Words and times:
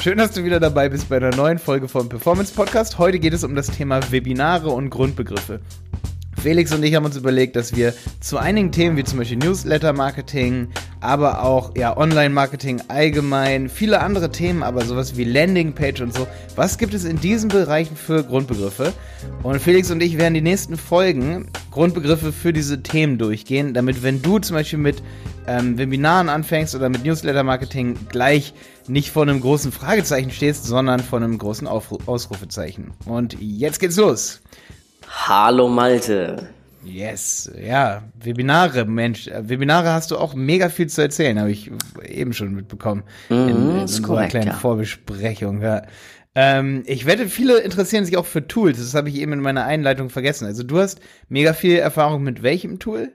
Schön, 0.00 0.18
dass 0.18 0.32
du 0.32 0.44
wieder 0.44 0.60
dabei 0.60 0.88
bist 0.88 1.08
bei 1.08 1.16
einer 1.16 1.34
neuen 1.34 1.58
Folge 1.58 1.88
vom 1.88 2.08
Performance 2.08 2.54
Podcast. 2.54 2.98
Heute 2.98 3.18
geht 3.18 3.32
es 3.32 3.44
um 3.44 3.54
das 3.54 3.66
Thema 3.68 4.12
Webinare 4.12 4.68
und 4.70 4.90
Grundbegriffe. 4.90 5.60
Felix 6.40 6.72
und 6.72 6.84
ich 6.84 6.94
haben 6.94 7.04
uns 7.04 7.16
überlegt, 7.16 7.56
dass 7.56 7.74
wir 7.74 7.92
zu 8.20 8.38
einigen 8.38 8.70
Themen 8.70 8.96
wie 8.96 9.04
zum 9.04 9.18
Beispiel 9.18 9.38
Newsletter-Marketing, 9.38 10.68
aber 11.00 11.42
auch 11.42 11.76
ja, 11.76 11.96
Online-Marketing 11.96 12.82
allgemein, 12.88 13.68
viele 13.68 14.00
andere 14.00 14.30
Themen, 14.30 14.62
aber 14.62 14.84
sowas 14.84 15.16
wie 15.16 15.24
Landingpage 15.24 16.00
und 16.00 16.14
so, 16.14 16.26
was 16.54 16.78
gibt 16.78 16.94
es 16.94 17.04
in 17.04 17.20
diesen 17.20 17.48
Bereichen 17.48 17.96
für 17.96 18.24
Grundbegriffe? 18.24 18.92
Und 19.42 19.60
Felix 19.60 19.90
und 19.90 20.02
ich 20.02 20.18
werden 20.18 20.34
die 20.34 20.40
nächsten 20.40 20.76
Folgen 20.76 21.48
Grundbegriffe 21.70 22.32
für 22.32 22.52
diese 22.52 22.82
Themen 22.82 23.18
durchgehen, 23.18 23.74
damit 23.74 24.02
wenn 24.02 24.22
du 24.22 24.38
zum 24.38 24.54
Beispiel 24.54 24.78
mit 24.78 25.02
ähm, 25.46 25.78
Webinaren 25.78 26.28
anfängst 26.28 26.74
oder 26.74 26.88
mit 26.88 27.04
Newsletter-Marketing 27.04 28.08
gleich 28.08 28.54
nicht 28.88 29.10
vor 29.10 29.22
einem 29.22 29.40
großen 29.40 29.72
Fragezeichen 29.72 30.30
stehst, 30.30 30.64
sondern 30.64 31.00
vor 31.00 31.18
einem 31.18 31.38
großen 31.38 31.66
Aufru 31.66 31.98
Ausrufezeichen. 32.06 32.92
Und 33.04 33.36
jetzt 33.40 33.80
geht's 33.80 33.96
los. 33.96 34.40
Hallo 35.08 35.68
Malte. 35.68 36.55
Yes, 36.86 37.50
ja, 37.60 38.02
Webinare, 38.22 38.84
Mensch, 38.84 39.26
äh, 39.28 39.48
Webinare 39.48 39.92
hast 39.92 40.10
du 40.10 40.18
auch 40.18 40.34
mega 40.34 40.68
viel 40.68 40.88
zu 40.88 41.02
erzählen, 41.02 41.38
habe 41.38 41.50
ich 41.50 41.70
eben 42.04 42.32
schon 42.32 42.54
mitbekommen 42.54 43.02
Mhm, 43.28 43.48
in, 43.48 43.48
in 43.48 43.76
ist 43.76 43.98
unserer 43.98 44.06
korrekt, 44.06 44.30
kleinen 44.30 44.48
ja. 44.48 44.54
Vorbesprechung. 44.54 45.62
Ja. 45.62 45.82
Ähm, 46.34 46.82
ich 46.86 47.06
wette, 47.06 47.28
viele 47.28 47.58
interessieren 47.58 48.04
sich 48.04 48.16
auch 48.16 48.26
für 48.26 48.46
Tools. 48.46 48.78
Das 48.78 48.94
habe 48.94 49.08
ich 49.08 49.16
eben 49.16 49.32
in 49.32 49.40
meiner 49.40 49.64
Einleitung 49.64 50.10
vergessen. 50.10 50.46
Also 50.46 50.62
du 50.62 50.78
hast 50.78 51.00
mega 51.28 51.52
viel 51.54 51.76
Erfahrung 51.76 52.22
mit 52.22 52.42
welchem 52.42 52.78
Tool? 52.78 53.12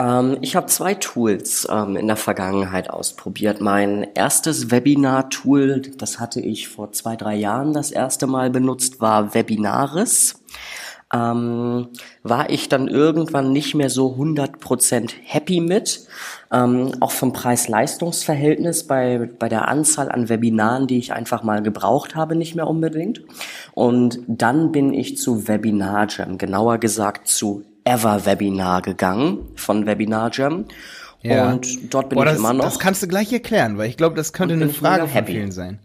Ähm, 0.00 0.38
ich 0.40 0.56
habe 0.56 0.66
zwei 0.66 0.94
Tools 0.94 1.66
ähm, 1.70 1.96
in 1.96 2.06
der 2.06 2.16
Vergangenheit 2.16 2.90
ausprobiert. 2.90 3.60
Mein 3.60 4.06
erstes 4.14 4.70
Webinar-Tool, 4.70 5.82
das 5.96 6.20
hatte 6.20 6.40
ich 6.40 6.68
vor 6.68 6.92
zwei, 6.92 7.16
drei 7.16 7.34
Jahren 7.36 7.72
das 7.72 7.90
erste 7.90 8.26
Mal 8.26 8.50
benutzt, 8.50 9.00
war 9.00 9.34
Webinaris. 9.34 10.42
Ähm, 11.14 11.88
war 12.22 12.50
ich 12.50 12.68
dann 12.68 12.86
irgendwann 12.86 13.52
nicht 13.52 13.74
mehr 13.74 13.88
so 13.88 14.14
100% 14.14 15.10
happy 15.24 15.60
mit. 15.60 16.06
Ähm, 16.52 16.92
auch 17.00 17.12
vom 17.12 17.32
Preis-Leistungs-Verhältnis 17.32 18.86
bei, 18.86 19.28
bei 19.38 19.48
der 19.48 19.68
Anzahl 19.68 20.10
an 20.10 20.28
Webinaren, 20.28 20.86
die 20.86 20.98
ich 20.98 21.12
einfach 21.12 21.42
mal 21.42 21.62
gebraucht 21.62 22.14
habe, 22.14 22.36
nicht 22.36 22.54
mehr 22.54 22.66
unbedingt. 22.66 23.22
Und 23.72 24.20
dann 24.26 24.70
bin 24.70 24.92
ich 24.92 25.16
zu 25.16 25.48
Webinar 25.48 26.08
Jam, 26.10 26.36
genauer 26.36 26.78
gesagt 26.78 27.28
zu 27.28 27.64
Ever 27.84 28.26
Webinar 28.26 28.82
gegangen 28.82 29.48
von 29.56 29.86
Webinar 29.86 30.30
Jam. 30.32 30.66
Und 31.24 31.92
dort 31.92 32.10
bin 32.10 32.16
Boah, 32.16 32.24
ich 32.24 32.30
das, 32.32 32.38
immer 32.38 32.52
noch. 32.52 32.64
Das 32.64 32.78
kannst 32.78 33.02
du 33.02 33.08
gleich 33.08 33.32
erklären, 33.32 33.76
weil 33.78 33.88
ich 33.88 33.96
glaube, 33.96 34.14
das 34.14 34.32
könnte 34.32 34.54
eine 34.54 34.68
Frage 34.68 35.02
von 35.02 35.10
happy. 35.10 35.32
vielen 35.32 35.52
sein. 35.52 35.80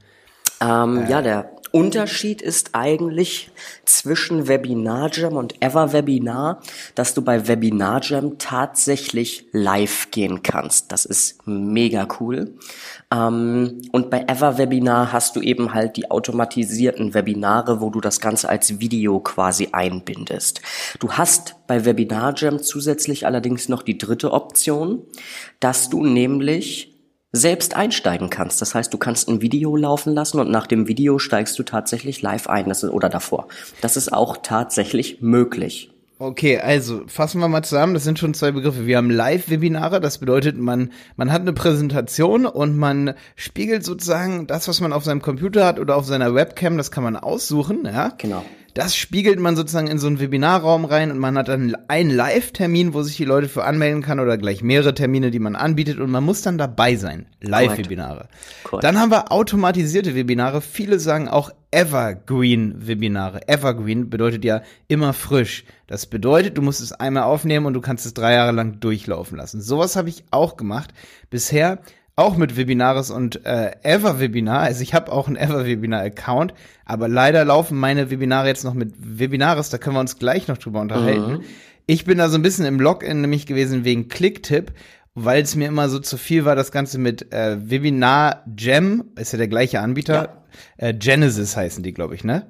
Ähm, 0.63 1.05
ja, 1.09 1.21
der 1.21 1.49
Unterschied 1.73 2.43
ist 2.43 2.69
eigentlich 2.73 3.49
zwischen 3.83 4.47
Webinar 4.47 5.09
Jam 5.11 5.37
und 5.37 5.59
Ever 5.59 5.91
Webinar, 5.91 6.61
dass 6.93 7.15
du 7.15 7.23
bei 7.23 7.47
Webinar 7.47 7.99
Jam 8.03 8.37
tatsächlich 8.37 9.47
live 9.51 10.11
gehen 10.11 10.43
kannst. 10.43 10.91
Das 10.91 11.03
ist 11.03 11.47
mega 11.47 12.07
cool. 12.19 12.53
Ähm, 13.11 13.81
und 13.91 14.11
bei 14.11 14.23
Ever 14.27 14.59
Webinar 14.59 15.11
hast 15.11 15.35
du 15.35 15.41
eben 15.41 15.73
halt 15.73 15.97
die 15.97 16.11
automatisierten 16.11 17.15
Webinare, 17.15 17.81
wo 17.81 17.89
du 17.89 17.99
das 18.01 18.19
Ganze 18.19 18.49
als 18.49 18.79
Video 18.79 19.19
quasi 19.19 19.69
einbindest. 19.71 20.61
Du 20.99 21.13
hast 21.13 21.55
bei 21.65 21.85
Webinar 21.85 22.35
Jam 22.37 22.61
zusätzlich 22.61 23.25
allerdings 23.25 23.67
noch 23.67 23.81
die 23.81 23.97
dritte 23.97 24.31
Option, 24.31 25.01
dass 25.59 25.89
du 25.89 26.05
nämlich 26.05 26.92
selbst 27.33 27.75
einsteigen 27.75 28.29
kannst. 28.29 28.61
Das 28.61 28.75
heißt, 28.75 28.93
du 28.93 28.97
kannst 28.97 29.27
ein 29.27 29.41
Video 29.41 29.75
laufen 29.75 30.13
lassen 30.13 30.39
und 30.39 30.51
nach 30.51 30.67
dem 30.67 30.87
Video 30.87 31.17
steigst 31.19 31.57
du 31.57 31.63
tatsächlich 31.63 32.21
live 32.21 32.47
ein. 32.47 32.69
Das 32.69 32.83
ist, 32.83 32.91
oder 32.91 33.09
davor. 33.09 33.47
Das 33.81 33.97
ist 33.97 34.13
auch 34.13 34.37
tatsächlich 34.41 35.21
möglich. 35.21 35.89
Okay, 36.19 36.59
also 36.59 37.01
fassen 37.07 37.41
wir 37.41 37.47
mal 37.47 37.63
zusammen. 37.63 37.95
Das 37.95 38.03
sind 38.03 38.19
schon 38.19 38.35
zwei 38.35 38.51
Begriffe. 38.51 38.85
Wir 38.85 38.97
haben 38.97 39.09
Live-Webinare. 39.09 39.99
Das 39.99 40.19
bedeutet, 40.19 40.57
man, 40.57 40.91
man 41.17 41.33
hat 41.33 41.41
eine 41.41 41.53
Präsentation 41.53 42.45
und 42.45 42.77
man 42.77 43.15
spiegelt 43.35 43.83
sozusagen 43.83 44.45
das, 44.45 44.67
was 44.67 44.79
man 44.79 44.93
auf 44.93 45.03
seinem 45.03 45.21
Computer 45.21 45.65
hat 45.65 45.79
oder 45.79 45.97
auf 45.97 46.05
seiner 46.05 46.35
Webcam. 46.35 46.77
Das 46.77 46.91
kann 46.91 47.03
man 47.03 47.17
aussuchen, 47.17 47.83
ja. 47.85 48.13
Genau. 48.19 48.45
Das 48.73 48.95
spiegelt 48.95 49.39
man 49.39 49.55
sozusagen 49.55 49.87
in 49.87 49.99
so 49.99 50.07
einen 50.07 50.19
Webinarraum 50.19 50.85
rein 50.85 51.11
und 51.11 51.19
man 51.19 51.37
hat 51.37 51.47
dann 51.47 51.75
einen 51.87 52.09
Live-Termin, 52.09 52.95
wo 52.95 53.03
sich 53.03 53.15
die 53.17 53.25
Leute 53.25 53.47
für 53.47 53.65
anmelden 53.65 54.01
kann 54.01 54.19
oder 54.19 54.35
gleich 54.37 54.63
mehrere 54.63 54.95
Termine, 54.95 55.29
die 55.29 55.39
man 55.39 55.55
anbietet 55.55 55.99
und 55.99 56.09
man 56.09 56.23
muss 56.23 56.41
dann 56.41 56.57
dabei 56.57 56.95
sein. 56.95 57.27
Live-Webinare. 57.41 58.29
Dann 58.81 58.99
haben 58.99 59.11
wir 59.11 59.31
automatisierte 59.31 60.15
Webinare. 60.15 60.61
Viele 60.61 60.99
sagen 60.99 61.27
auch 61.27 61.51
Evergreen-Webinare. 61.69 63.47
Evergreen 63.47 64.09
bedeutet 64.09 64.43
ja 64.43 64.63
immer 64.87 65.13
frisch. 65.13 65.65
Das 65.85 66.07
bedeutet, 66.07 66.57
du 66.57 66.63
musst 66.63 66.81
es 66.81 66.93
einmal 66.93 67.23
aufnehmen 67.23 67.67
und 67.67 67.73
du 67.73 67.81
kannst 67.81 68.07
es 68.07 68.15
drei 68.15 68.33
Jahre 68.33 68.53
lang 68.53 68.79
durchlaufen 68.79 69.37
lassen. 69.37 69.61
Sowas 69.61 69.95
habe 69.95 70.09
ich 70.09 70.23
auch 70.31 70.57
gemacht. 70.57 70.93
Bisher 71.29 71.79
auch 72.15 72.37
mit 72.37 72.57
Webinaris 72.57 73.09
und 73.09 73.45
äh, 73.45 73.71
Ever-Webinar. 73.81 74.59
Also 74.59 74.83
ich 74.83 74.93
habe 74.93 75.11
auch 75.11 75.27
einen 75.27 75.35
Ever-Webinar-Account, 75.35 76.53
aber 76.85 77.07
leider 77.07 77.43
laufen 77.43 77.77
meine 77.77 78.11
Webinare 78.11 78.47
jetzt 78.47 78.63
noch 78.63 78.75
mit 78.75 78.93
Webinaris. 78.97 79.69
Da 79.69 79.77
können 79.77 79.95
wir 79.95 79.99
uns 79.99 80.19
gleich 80.19 80.47
noch 80.47 80.57
drüber 80.57 80.81
unterhalten. 80.81 81.43
Ich 81.85 82.05
bin 82.05 82.17
da 82.19 82.29
so 82.29 82.37
ein 82.37 82.43
bisschen 82.43 82.65
im 82.65 82.79
Login 82.79 83.21
nämlich 83.21 83.45
gewesen 83.45 83.83
wegen 83.83 84.07
Clicktip, 84.07 84.73
weil 85.15 85.43
es 85.43 85.55
mir 85.55 85.67
immer 85.67 85.89
so 85.89 85.99
zu 85.99 86.17
viel 86.17 86.45
war, 86.45 86.55
das 86.55 86.71
Ganze 86.71 86.97
mit 86.97 87.33
äh, 87.33 87.57
Webinar 87.69 88.43
Gem, 88.47 89.05
ist 89.15 89.33
ja 89.33 89.37
der 89.37 89.47
gleiche 89.47 89.79
Anbieter. 89.79 90.43
Äh, 90.77 90.93
Genesis 90.93 91.57
heißen 91.57 91.83
die, 91.83 91.93
glaube 91.93 92.15
ich, 92.15 92.23
ne? 92.23 92.47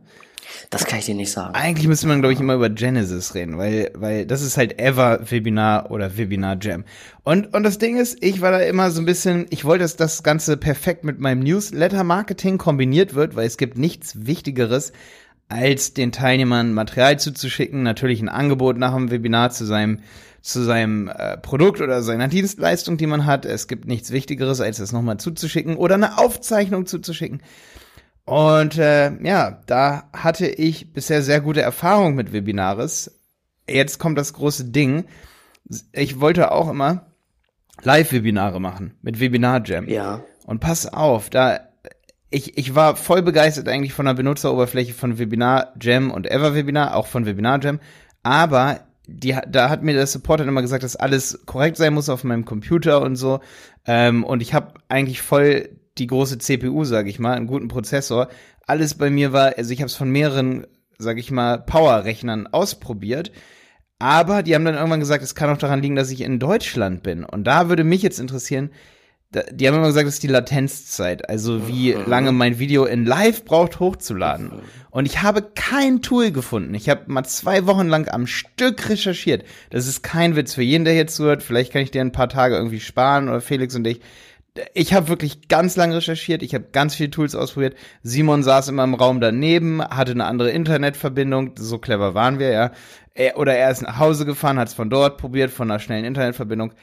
Das 0.69 0.85
kann 0.85 0.99
ich 0.99 1.05
dir 1.05 1.15
nicht 1.15 1.31
sagen. 1.31 1.55
Eigentlich 1.55 1.87
müsste 1.87 2.07
man, 2.07 2.19
glaube 2.19 2.33
ich, 2.33 2.39
immer 2.39 2.55
über 2.55 2.69
Genesis 2.69 3.35
reden, 3.35 3.57
weil, 3.57 3.91
weil 3.95 4.25
das 4.25 4.41
ist 4.41 4.57
halt 4.57 4.79
Ever 4.79 5.19
Webinar 5.29 5.91
oder 5.91 6.17
Webinar 6.17 6.57
Jam. 6.61 6.83
Und, 7.23 7.53
und 7.53 7.63
das 7.63 7.77
Ding 7.77 7.97
ist, 7.97 8.23
ich 8.23 8.41
war 8.41 8.51
da 8.51 8.59
immer 8.59 8.91
so 8.91 9.01
ein 9.01 9.05
bisschen, 9.05 9.45
ich 9.49 9.65
wollte, 9.65 9.83
dass 9.83 9.95
das 9.95 10.23
Ganze 10.23 10.57
perfekt 10.57 11.03
mit 11.03 11.19
meinem 11.19 11.41
Newsletter-Marketing 11.41 12.57
kombiniert 12.57 13.13
wird, 13.13 13.35
weil 13.35 13.47
es 13.47 13.57
gibt 13.57 13.77
nichts 13.77 14.25
Wichtigeres, 14.25 14.93
als 15.49 15.93
den 15.93 16.11
Teilnehmern 16.11 16.73
Material 16.73 17.19
zuzuschicken, 17.19 17.83
natürlich 17.83 18.21
ein 18.21 18.29
Angebot 18.29 18.77
nach 18.77 18.93
dem 18.95 19.11
Webinar 19.11 19.51
zu 19.51 19.65
seinem 19.65 19.99
zu 20.41 20.61
seinem 20.61 21.07
äh, 21.07 21.37
Produkt 21.37 21.79
oder 21.79 22.03
seiner 22.03 22.27
Dienstleistung, 22.27 22.97
die 22.97 23.07
man 23.07 23.25
hat. 23.25 23.45
Es 23.45 23.69
gibt 23.69 23.87
nichts 23.87 24.11
Wichtigeres, 24.11 24.59
als 24.59 24.77
das 24.77 24.91
nochmal 24.91 25.17
zuzuschicken 25.17 25.77
oder 25.77 25.95
eine 25.95 26.17
Aufzeichnung 26.17 26.85
zuzuschicken. 26.85 27.41
Und 28.25 28.77
äh, 28.77 29.11
ja, 29.23 29.61
da 29.65 30.09
hatte 30.13 30.47
ich 30.47 30.93
bisher 30.93 31.21
sehr 31.21 31.41
gute 31.41 31.61
Erfahrungen 31.61 32.15
mit 32.15 32.31
Webinaris. 32.31 33.19
Jetzt 33.67 33.99
kommt 33.99 34.17
das 34.17 34.33
große 34.33 34.65
Ding. 34.65 35.05
Ich 35.91 36.19
wollte 36.19 36.51
auch 36.51 36.69
immer 36.69 37.07
Live-Webinare 37.81 38.61
machen 38.61 38.95
mit 39.01 39.19
Webinar 39.19 39.61
Jam. 39.65 39.87
Ja. 39.87 40.23
Und 40.45 40.59
pass 40.59 40.91
auf, 40.91 41.29
da 41.29 41.59
ich, 42.29 42.57
ich 42.57 42.73
war 42.73 42.95
voll 42.95 43.21
begeistert 43.21 43.67
eigentlich 43.67 43.93
von 43.93 44.05
der 44.05 44.15
Benutzeroberfläche 44.15 44.93
von 44.93 45.19
Webinar 45.19 45.73
Jam 45.79 46.09
und 46.09 46.29
Ever 46.29 46.55
Webinar, 46.55 46.95
auch 46.95 47.07
von 47.07 47.25
Webinar 47.25 47.61
Jam. 47.61 47.79
Aber 48.23 48.81
die, 49.05 49.37
da 49.47 49.69
hat 49.69 49.83
mir 49.83 49.93
der 49.93 50.07
Supporter 50.07 50.45
immer 50.45 50.61
gesagt, 50.61 50.83
dass 50.83 50.95
alles 50.95 51.43
korrekt 51.45 51.77
sein 51.77 51.93
muss 51.93 52.09
auf 52.09 52.23
meinem 52.23 52.45
Computer 52.45 53.01
und 53.01 53.17
so. 53.17 53.41
Ähm, 53.85 54.23
und 54.23 54.41
ich 54.41 54.53
habe 54.53 54.73
eigentlich 54.87 55.21
voll 55.21 55.69
die 55.97 56.07
große 56.07 56.37
CPU, 56.37 56.83
sage 56.85 57.09
ich 57.09 57.19
mal, 57.19 57.33
einen 57.33 57.47
guten 57.47 57.67
Prozessor. 57.67 58.29
Alles 58.65 58.95
bei 58.95 59.09
mir 59.09 59.33
war, 59.33 59.57
also 59.57 59.71
ich 59.71 59.79
habe 59.79 59.87
es 59.87 59.95
von 59.95 60.09
mehreren, 60.09 60.65
sage 60.97 61.19
ich 61.19 61.31
mal, 61.31 61.59
Power-Rechnern 61.59 62.47
ausprobiert. 62.47 63.31
Aber 63.99 64.43
die 64.43 64.55
haben 64.55 64.65
dann 64.65 64.75
irgendwann 64.75 64.99
gesagt, 64.99 65.23
es 65.23 65.35
kann 65.35 65.49
auch 65.49 65.57
daran 65.57 65.81
liegen, 65.81 65.95
dass 65.95 66.11
ich 66.11 66.21
in 66.21 66.39
Deutschland 66.39 67.03
bin. 67.03 67.23
Und 67.23 67.45
da 67.45 67.69
würde 67.69 67.83
mich 67.83 68.01
jetzt 68.01 68.19
interessieren, 68.19 68.71
die 69.51 69.67
haben 69.67 69.75
immer 69.75 69.87
gesagt, 69.87 70.07
das 70.07 70.15
ist 70.15 70.23
die 70.23 70.27
Latenzzeit, 70.27 71.27
also 71.29 71.67
wie 71.67 71.93
lange 71.93 72.31
mein 72.31 72.59
Video 72.59 72.85
in 72.85 73.05
Live 73.05 73.45
braucht 73.45 73.79
hochzuladen. 73.79 74.61
Und 74.91 75.05
ich 75.05 75.23
habe 75.23 75.41
kein 75.55 76.01
Tool 76.01 76.31
gefunden. 76.31 76.73
Ich 76.75 76.89
habe 76.89 77.03
mal 77.07 77.23
zwei 77.23 77.65
Wochen 77.65 77.87
lang 77.87 78.07
am 78.09 78.27
Stück 78.27 78.89
recherchiert. 78.89 79.43
Das 79.71 79.87
ist 79.87 80.03
kein 80.03 80.35
Witz 80.35 80.53
für 80.53 80.61
jeden, 80.61 80.85
der 80.85 80.95
jetzt 80.95 81.15
zuhört. 81.15 81.41
Vielleicht 81.41 81.73
kann 81.73 81.81
ich 81.81 81.91
dir 81.91 82.01
ein 82.01 82.11
paar 82.11 82.29
Tage 82.29 82.55
irgendwie 82.55 82.79
sparen 82.79 83.27
oder 83.27 83.41
Felix 83.41 83.75
und 83.75 83.87
ich. 83.87 84.01
Ich 84.75 84.93
habe 84.93 85.07
wirklich 85.07 85.47
ganz 85.47 85.75
lange 85.75 85.95
recherchiert. 85.95 86.43
Ich 86.43 86.53
habe 86.53 86.65
ganz 86.71 86.95
viele 86.95 87.09
Tools 87.09 87.33
ausprobiert. 87.33 87.75
Simon 88.03 88.43
saß 88.43 88.67
immer 88.67 88.83
im 88.83 88.93
Raum 88.93 89.19
daneben, 89.19 89.83
hatte 89.83 90.11
eine 90.11 90.25
andere 90.25 90.51
Internetverbindung. 90.51 91.55
So 91.57 91.79
clever 91.79 92.13
waren 92.13 92.37
wir, 92.37 92.51
ja. 92.51 92.71
Er, 93.15 93.37
oder 93.37 93.55
er 93.55 93.71
ist 93.71 93.81
nach 93.81 93.97
Hause 93.97 94.25
gefahren, 94.25 94.59
hat 94.59 94.67
es 94.67 94.73
von 94.73 94.89
dort 94.89 95.17
probiert, 95.17 95.51
von 95.51 95.69
einer 95.69 95.79
schnellen 95.79 96.05
Internetverbindung. 96.05 96.73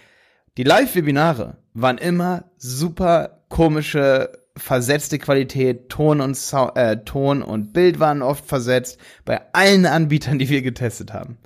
Die 0.56 0.64
Live-Webinare 0.64 1.58
waren 1.74 1.98
immer 1.98 2.50
super 2.56 3.44
komische, 3.48 4.32
versetzte 4.56 5.18
Qualität, 5.18 5.88
Ton 5.88 6.20
und, 6.20 6.36
Sau 6.36 6.72
äh, 6.74 7.04
Ton 7.04 7.42
und 7.42 7.72
Bild 7.72 8.00
waren 8.00 8.22
oft 8.22 8.44
versetzt, 8.46 8.98
bei 9.24 9.40
allen 9.52 9.86
Anbietern, 9.86 10.38
die 10.40 10.48
wir 10.48 10.62
getestet 10.62 11.12
haben. 11.12 11.38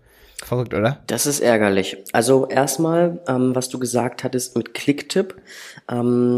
Verrückt, 0.44 0.74
oder? 0.74 1.02
Das 1.06 1.24
ist 1.24 1.40
ärgerlich. 1.40 1.96
Also 2.12 2.46
erstmal, 2.46 3.18
ähm, 3.26 3.54
was 3.54 3.70
du 3.70 3.78
gesagt 3.78 4.24
hattest 4.24 4.58
mit 4.58 4.74
Clicktip. 4.74 5.36
Ähm, 5.90 6.36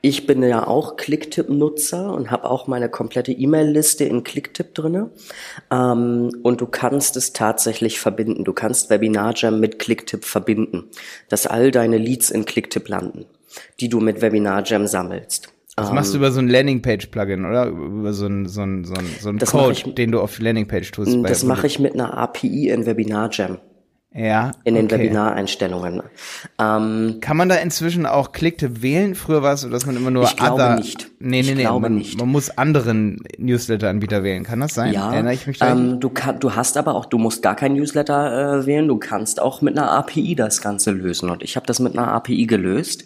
ich 0.00 0.28
bin 0.28 0.44
ja 0.44 0.64
auch 0.64 0.96
Clicktip-Nutzer 0.96 2.12
und 2.12 2.30
habe 2.30 2.48
auch 2.48 2.68
meine 2.68 2.88
komplette 2.88 3.32
E-Mail-Liste 3.32 4.04
in 4.04 4.22
Clicktip 4.22 4.76
drinne. 4.76 5.10
Ähm, 5.72 6.30
und 6.44 6.60
du 6.60 6.66
kannst 6.66 7.16
es 7.16 7.32
tatsächlich 7.32 7.98
verbinden. 7.98 8.44
Du 8.44 8.52
kannst 8.52 8.90
WebinarJam 8.90 9.58
mit 9.58 9.80
Clicktip 9.80 10.24
verbinden, 10.24 10.84
dass 11.28 11.48
all 11.48 11.72
deine 11.72 11.98
Leads 11.98 12.30
in 12.30 12.44
Clicktip 12.44 12.88
landen, 12.88 13.26
die 13.80 13.88
du 13.88 13.98
mit 13.98 14.22
WebinarJam 14.22 14.86
sammelst. 14.86 15.52
Das 15.80 15.92
machst 15.92 16.12
du 16.12 16.16
Ähm, 16.16 16.22
über 16.22 16.30
so 16.32 16.40
ein 16.40 16.48
Landingpage-Plugin, 16.48 17.44
oder? 17.44 17.66
Über 17.66 18.12
so 18.12 18.26
ein, 18.26 18.46
so 18.46 18.62
ein, 18.62 18.84
so 18.84 18.94
ein, 18.94 19.06
so 19.20 19.28
ein 19.30 19.38
Code, 19.38 19.72
ich- 19.72 19.94
den 19.94 20.12
du 20.12 20.20
auf 20.20 20.36
die 20.36 20.42
Landingpage 20.42 20.90
tust. 20.92 21.22
bei- 21.22 21.28
Das 21.28 21.44
mache 21.44 21.66
ich 21.66 21.78
mit 21.78 21.94
einer 21.94 22.16
API 22.16 22.68
in 22.70 22.86
WebinarJam, 22.86 23.58
Ja. 24.14 24.52
in 24.64 24.74
den 24.74 24.86
okay. 24.86 24.98
Webinareinstellungen. 24.98 26.02
Ähm, 26.58 27.16
Kann 27.20 27.36
man 27.36 27.48
da 27.48 27.56
inzwischen 27.56 28.06
auch 28.06 28.32
Clicktip 28.32 28.82
wählen? 28.82 29.14
Früher 29.14 29.42
war 29.42 29.54
es 29.54 29.60
so, 29.62 29.68
dass 29.68 29.86
man 29.86 29.96
immer 29.96 30.10
nur 30.10 30.24
Ich 30.24 30.36
glaube 30.36 30.54
other, 30.54 30.76
nicht. 30.76 31.08
Nee, 31.20 31.42
nee, 31.42 31.50
Ich 31.50 31.54
nee. 31.56 31.62
glaube 31.62 31.80
man, 31.88 31.96
nicht. 31.96 32.16
man 32.16 32.28
muss 32.28 32.48
anderen 32.56 33.20
Newsletter-Anbieter 33.38 34.22
wählen. 34.22 34.44
Kann 34.44 34.60
das 34.60 34.74
sein? 34.74 34.92
Ja, 34.92 35.12
Erinnere 35.12 35.34
ich 35.34 35.48
mich 35.48 35.58
da? 35.58 35.72
ähm, 35.72 35.98
du, 35.98 36.10
kann, 36.10 36.38
du 36.38 36.54
hast 36.54 36.76
aber 36.76 36.94
auch, 36.94 37.06
du 37.06 37.18
musst 37.18 37.42
gar 37.42 37.56
kein 37.56 37.72
Newsletter 37.72 38.60
äh, 38.60 38.66
wählen, 38.66 38.86
du 38.86 38.98
kannst 38.98 39.42
auch 39.42 39.60
mit 39.60 39.76
einer 39.76 39.90
API 39.90 40.36
das 40.36 40.60
Ganze 40.60 40.92
lösen. 40.92 41.28
Und 41.28 41.42
ich 41.42 41.56
habe 41.56 41.66
das 41.66 41.80
mit 41.80 41.98
einer 41.98 42.06
API 42.12 42.46
gelöst 42.46 43.04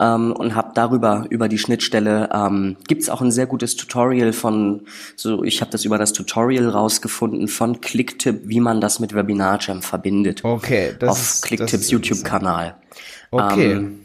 ähm, 0.00 0.32
und 0.32 0.56
habe 0.56 0.72
darüber, 0.74 1.26
über 1.30 1.48
die 1.48 1.58
Schnittstelle, 1.58 2.30
ähm, 2.34 2.76
gibt's 2.88 3.08
auch 3.08 3.20
ein 3.22 3.30
sehr 3.30 3.46
gutes 3.46 3.76
Tutorial 3.76 4.32
von, 4.32 4.82
so 5.14 5.44
ich 5.44 5.60
habe 5.60 5.70
das 5.70 5.84
über 5.84 5.98
das 5.98 6.12
Tutorial 6.12 6.68
rausgefunden 6.68 7.46
von 7.46 7.80
Clicktip, 7.80 8.40
wie 8.48 8.58
man 8.60 8.80
das 8.80 8.98
mit 8.98 9.14
WebinarJam 9.14 9.82
verbindet. 9.82 10.44
Okay, 10.44 10.94
das 10.98 11.10
Auf 11.10 11.20
ist- 11.20 11.42
Clicktips 11.44 11.90
YouTube-Kanal. 11.92 12.74
Okay. 13.30 13.72
Ähm, 13.72 14.00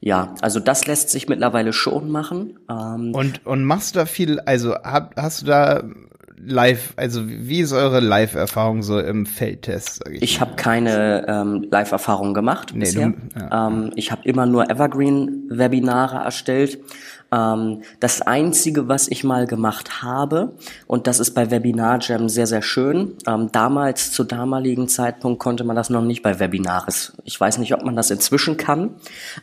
ja, 0.00 0.34
also 0.42 0.60
das 0.60 0.86
lässt 0.86 1.10
sich 1.10 1.28
mittlerweile 1.28 1.72
schon 1.72 2.10
machen. 2.10 2.58
Ähm, 2.70 3.12
Und, 3.14 3.44
und 3.46 3.64
machst 3.64 3.94
du 3.94 4.00
da 4.00 4.06
viel, 4.06 4.40
also 4.40 4.74
hab, 4.74 5.16
hast 5.16 5.42
du 5.42 5.46
da 5.46 5.82
live, 6.38 6.92
also 6.96 7.22
wie 7.26 7.60
ist 7.60 7.72
eure 7.72 8.00
Live-Erfahrung 8.00 8.82
so 8.82 9.00
im 9.00 9.24
Feldtest? 9.26 10.02
Sag 10.04 10.12
ich. 10.14 10.22
Ich 10.22 10.40
habe 10.40 10.54
keine 10.56 11.26
ähm, 11.26 11.66
Live-Erfahrung 11.70 12.34
gemacht 12.34 12.72
Nee, 12.74 12.80
bisher. 12.80 13.08
du- 13.08 13.48
ähm, 13.50 13.90
ich 13.96 14.12
habe 14.12 14.20
immer 14.28 14.44
nur 14.46 14.70
Evergreen-Webinare 14.70 16.16
erstellt. 16.24 16.78
Ähm, 17.36 17.82
das 18.00 18.22
Einzige, 18.22 18.88
was 18.88 19.08
ich 19.08 19.22
mal 19.22 19.46
gemacht 19.46 20.02
habe, 20.02 20.54
und 20.86 21.06
das 21.06 21.20
ist 21.20 21.34
bei 21.34 21.50
WebinarJam 21.50 22.28
sehr, 22.28 22.46
sehr 22.46 22.62
schön, 22.62 23.14
ähm, 23.26 23.50
damals, 23.52 24.12
zu 24.12 24.24
damaligen 24.24 24.88
Zeitpunkt 24.88 25.38
konnte 25.38 25.64
man 25.64 25.76
das 25.76 25.90
noch 25.90 26.02
nicht 26.02 26.22
bei 26.22 26.38
Webinaris. 26.38 27.12
Ich 27.24 27.38
weiß 27.38 27.58
nicht, 27.58 27.74
ob 27.74 27.84
man 27.84 27.96
das 27.96 28.10
inzwischen 28.10 28.56
kann. 28.56 28.94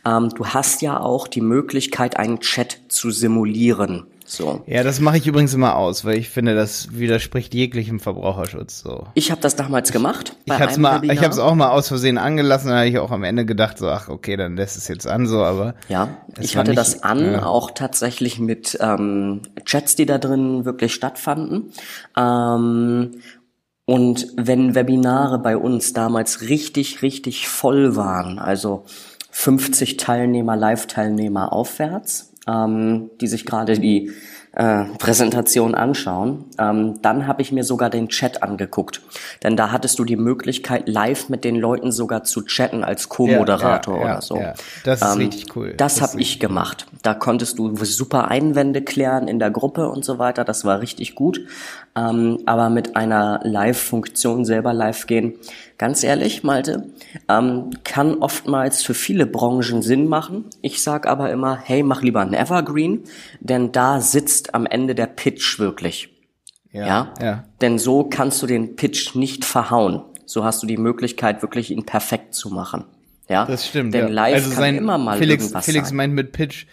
Ähm, 0.06 0.30
du 0.30 0.48
hast 0.48 0.82
ja 0.82 1.00
auch 1.00 1.28
die 1.28 1.42
Möglichkeit, 1.42 2.18
einen 2.18 2.40
Chat 2.40 2.80
zu 2.88 3.12
simulieren. 3.12 4.08
So. 4.26 4.64
Ja, 4.68 4.84
das 4.84 5.00
mache 5.00 5.18
ich 5.18 5.28
übrigens 5.28 5.54
immer 5.54 5.76
aus, 5.76 6.06
weil 6.06 6.18
ich 6.18 6.30
finde, 6.30 6.56
das 6.56 6.98
widerspricht 6.98 7.54
jeglichem 7.54 8.00
Verbraucherschutz. 8.00 8.80
So. 8.80 9.06
Ich 9.14 9.32
habe 9.32 9.42
das 9.42 9.56
damals 9.56 9.92
gemacht. 9.92 10.36
Ich 10.46 10.54
hab's 10.54 10.78
mal, 10.78 11.04
ich 11.04 11.24
hab's 11.24 11.40
auch 11.40 11.56
mal 11.56 11.70
aus 11.70 11.88
Versehen 11.88 12.18
angelassen, 12.18 12.70
da 12.70 12.78
habe 12.78 12.88
ich 12.88 13.00
auch 13.00 13.12
am 13.12 13.24
Ende 13.24 13.46
gedacht, 13.46 13.78
so, 13.78 13.90
ach, 13.90 14.10
okay, 14.10 14.38
dann 14.38 14.56
lässt 14.56 14.78
es 14.78 14.88
jetzt 14.88 15.08
an, 15.08 15.28
so, 15.28 15.44
aber. 15.44 15.76
Ja, 15.90 16.10
es 16.38 16.46
ich 16.46 16.58
hatte 16.58 16.72
nicht- 16.72 16.80
das 16.80 17.04
an, 17.04 17.34
ja. 17.34 17.46
auch 17.46 17.72
tatsächlich 17.72 18.40
mit 18.40 18.78
ähm, 18.82 19.42
Chats, 19.66 19.96
die 19.96 20.06
da 20.06 20.18
drin 20.18 20.66
wirklich 20.66 20.94
stattfanden. 20.94 21.72
Ähm, 22.18 23.12
und 23.86 24.28
wenn 24.38 24.76
Webinare 24.76 25.40
bei 25.40 25.58
uns 25.58 25.94
damals 25.94 26.42
richtig, 26.42 27.02
richtig 27.02 27.50
voll 27.50 27.96
waren, 27.96 28.40
also 28.40 28.86
50 29.32 29.98
Teilnehmer, 29.98 30.56
Live-Teilnehmer 30.56 31.52
aufwärts, 31.52 32.33
ähm, 32.48 33.10
die 33.22 33.28
sich 33.28 33.46
gerade 33.46 33.80
die 33.80 34.12
äh, 34.56 34.84
Präsentation 35.00 35.74
anschauen, 35.74 36.46
ähm, 36.60 37.02
dann 37.02 37.26
habe 37.26 37.42
ich 37.42 37.52
mir 37.52 37.64
sogar 37.64 37.90
den 37.90 38.10
Chat 38.10 38.44
angeguckt. 38.44 39.02
Denn 39.42 39.58
da 39.58 39.72
hattest 39.72 39.98
du 39.98 40.06
die 40.06 40.16
Möglichkeit, 40.16 40.88
live 40.88 41.30
mit 41.30 41.44
den 41.44 41.56
Leuten 41.56 41.92
sogar 41.92 42.24
zu 42.24 42.44
chatten 42.44 42.84
als 42.84 43.10
Co-Moderator 43.10 43.96
Ja, 43.96 44.00
ja, 44.02 44.06
ja, 44.08 44.12
oder 44.14 44.22
so. 44.22 44.38
ja. 44.38 44.54
Das 44.84 45.02
ist 45.02 45.12
Ähm, 45.12 45.18
richtig 45.18 45.56
cool. 45.56 45.74
Das, 45.76 45.96
Das 45.96 46.10
habe 46.12 46.22
ich 46.22 46.40
gemacht. 46.40 46.86
Da 47.02 47.16
konntest 47.16 47.58
du 47.58 47.76
super 47.84 48.28
Einwände 48.28 48.84
klären 48.84 49.28
in 49.28 49.40
der 49.40 49.50
Gruppe 49.50 49.90
und 49.90 50.06
so 50.06 50.20
weiter. 50.20 50.44
Das 50.44 50.66
war 50.66 50.82
richtig 50.82 51.16
gut. 51.16 51.42
Ähm, 51.96 52.40
aber 52.48 52.70
mit 52.70 52.96
einer 52.96 53.40
Live-Funktion 53.44 54.46
selber 54.46 54.74
live 54.74 55.06
gehen, 55.06 55.36
ganz 55.78 56.04
ehrlich, 56.04 56.44
Malte, 56.44 56.88
ähm, 57.30 57.70
kann 57.84 58.16
oftmals 58.16 58.82
für 58.82 58.96
viele 58.96 59.28
Branchen 59.28 59.84
Sinn 59.84 60.08
machen. 60.08 60.46
Ich 60.62 60.82
sag 60.82 61.06
aber 61.06 61.32
immer, 61.32 61.56
hey, 61.56 61.84
mach 61.84 62.02
lieber 62.02 62.22
einen 62.22 62.34
Evergreen, 62.34 63.04
denn 63.42 63.72
da 63.72 64.02
sitzt 64.02 64.56
am 64.56 64.66
Ende 64.66 64.96
der 64.96 65.06
Pitch 65.06 65.60
wirklich. 65.60 66.10
Ja? 66.72 67.14
ja. 67.22 67.44
Denn 67.62 67.78
so 67.78 68.04
kannst 68.04 68.42
du 68.42 68.48
den 68.48 68.76
Pitch 68.76 69.14
nicht 69.16 69.46
verhauen. 69.46 70.04
So 70.26 70.44
hast 70.44 70.64
du 70.64 70.68
die 70.68 70.78
Möglichkeit, 70.78 71.44
wirklich 71.44 71.70
ihn 71.70 71.86
perfekt 71.86 72.34
zu 72.34 72.50
machen. 72.50 72.86
Ja? 73.30 73.46
Das 73.46 73.68
stimmt. 73.68 73.94
Denn 73.94 74.08
ja. 74.08 74.14
live 74.14 74.34
also 74.36 74.50
kann 74.50 74.58
sein, 74.58 74.76
immer 74.78 74.98
mal 74.98 75.18
Felix, 75.20 75.44
irgendwas 75.44 75.66
Felix 75.66 75.90
sein. 75.90 75.98
meint 75.98 76.14
mit 76.16 76.32
Pitch, 76.32 76.66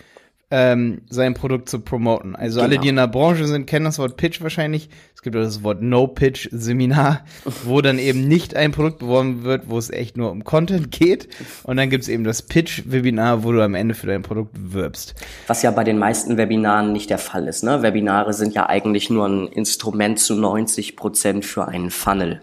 ähm, 0.52 1.02
sein 1.08 1.34
Produkt 1.34 1.68
zu 1.68 1.80
promoten. 1.80 2.34
Also 2.34 2.60
alle, 2.60 2.70
Genau. 2.70 2.82
die 2.82 2.88
in 2.88 2.96
der 2.96 3.06
Branche 3.06 3.46
sind, 3.46 3.66
kennen 3.66 3.84
das 3.84 3.98
Wort 3.98 4.16
Pitch 4.16 4.40
wahrscheinlich. 4.42 4.88
Es 5.14 5.22
gibt 5.22 5.36
auch 5.36 5.40
das 5.42 5.62
Wort 5.62 5.80
No-Pitch-Seminar, 5.80 7.24
wo 7.64 7.80
dann 7.80 7.98
eben 7.98 8.26
nicht 8.26 8.56
ein 8.56 8.72
Produkt 8.72 8.98
beworben 8.98 9.44
wird, 9.44 9.68
wo 9.68 9.78
es 9.78 9.90
echt 9.90 10.16
nur 10.16 10.30
um 10.30 10.42
Content 10.44 10.90
geht. 10.90 11.28
Und 11.62 11.76
dann 11.76 11.88
gibt's 11.90 12.08
eben 12.08 12.24
das 12.24 12.42
Pitch-Webinar, 12.42 13.44
wo 13.44 13.52
du 13.52 13.62
am 13.62 13.74
Ende 13.74 13.94
für 13.94 14.06
dein 14.06 14.22
Produkt 14.22 14.50
wirbst. 14.54 15.14
Was 15.46 15.62
ja 15.62 15.70
bei 15.70 15.84
den 15.84 15.98
meisten 15.98 16.36
Webinaren 16.36 16.92
nicht 16.92 17.10
der 17.10 17.18
Fall 17.18 17.46
ist. 17.46 17.62
Ne? 17.62 17.82
Webinare 17.82 18.32
sind 18.32 18.54
ja 18.54 18.68
eigentlich 18.68 19.10
nur 19.10 19.26
ein 19.28 19.46
Instrument 19.46 20.18
zu 20.18 20.34
90 20.34 20.96
Prozent 20.96 21.44
für 21.44 21.68
einen 21.68 21.90
Funnel. 21.90 22.40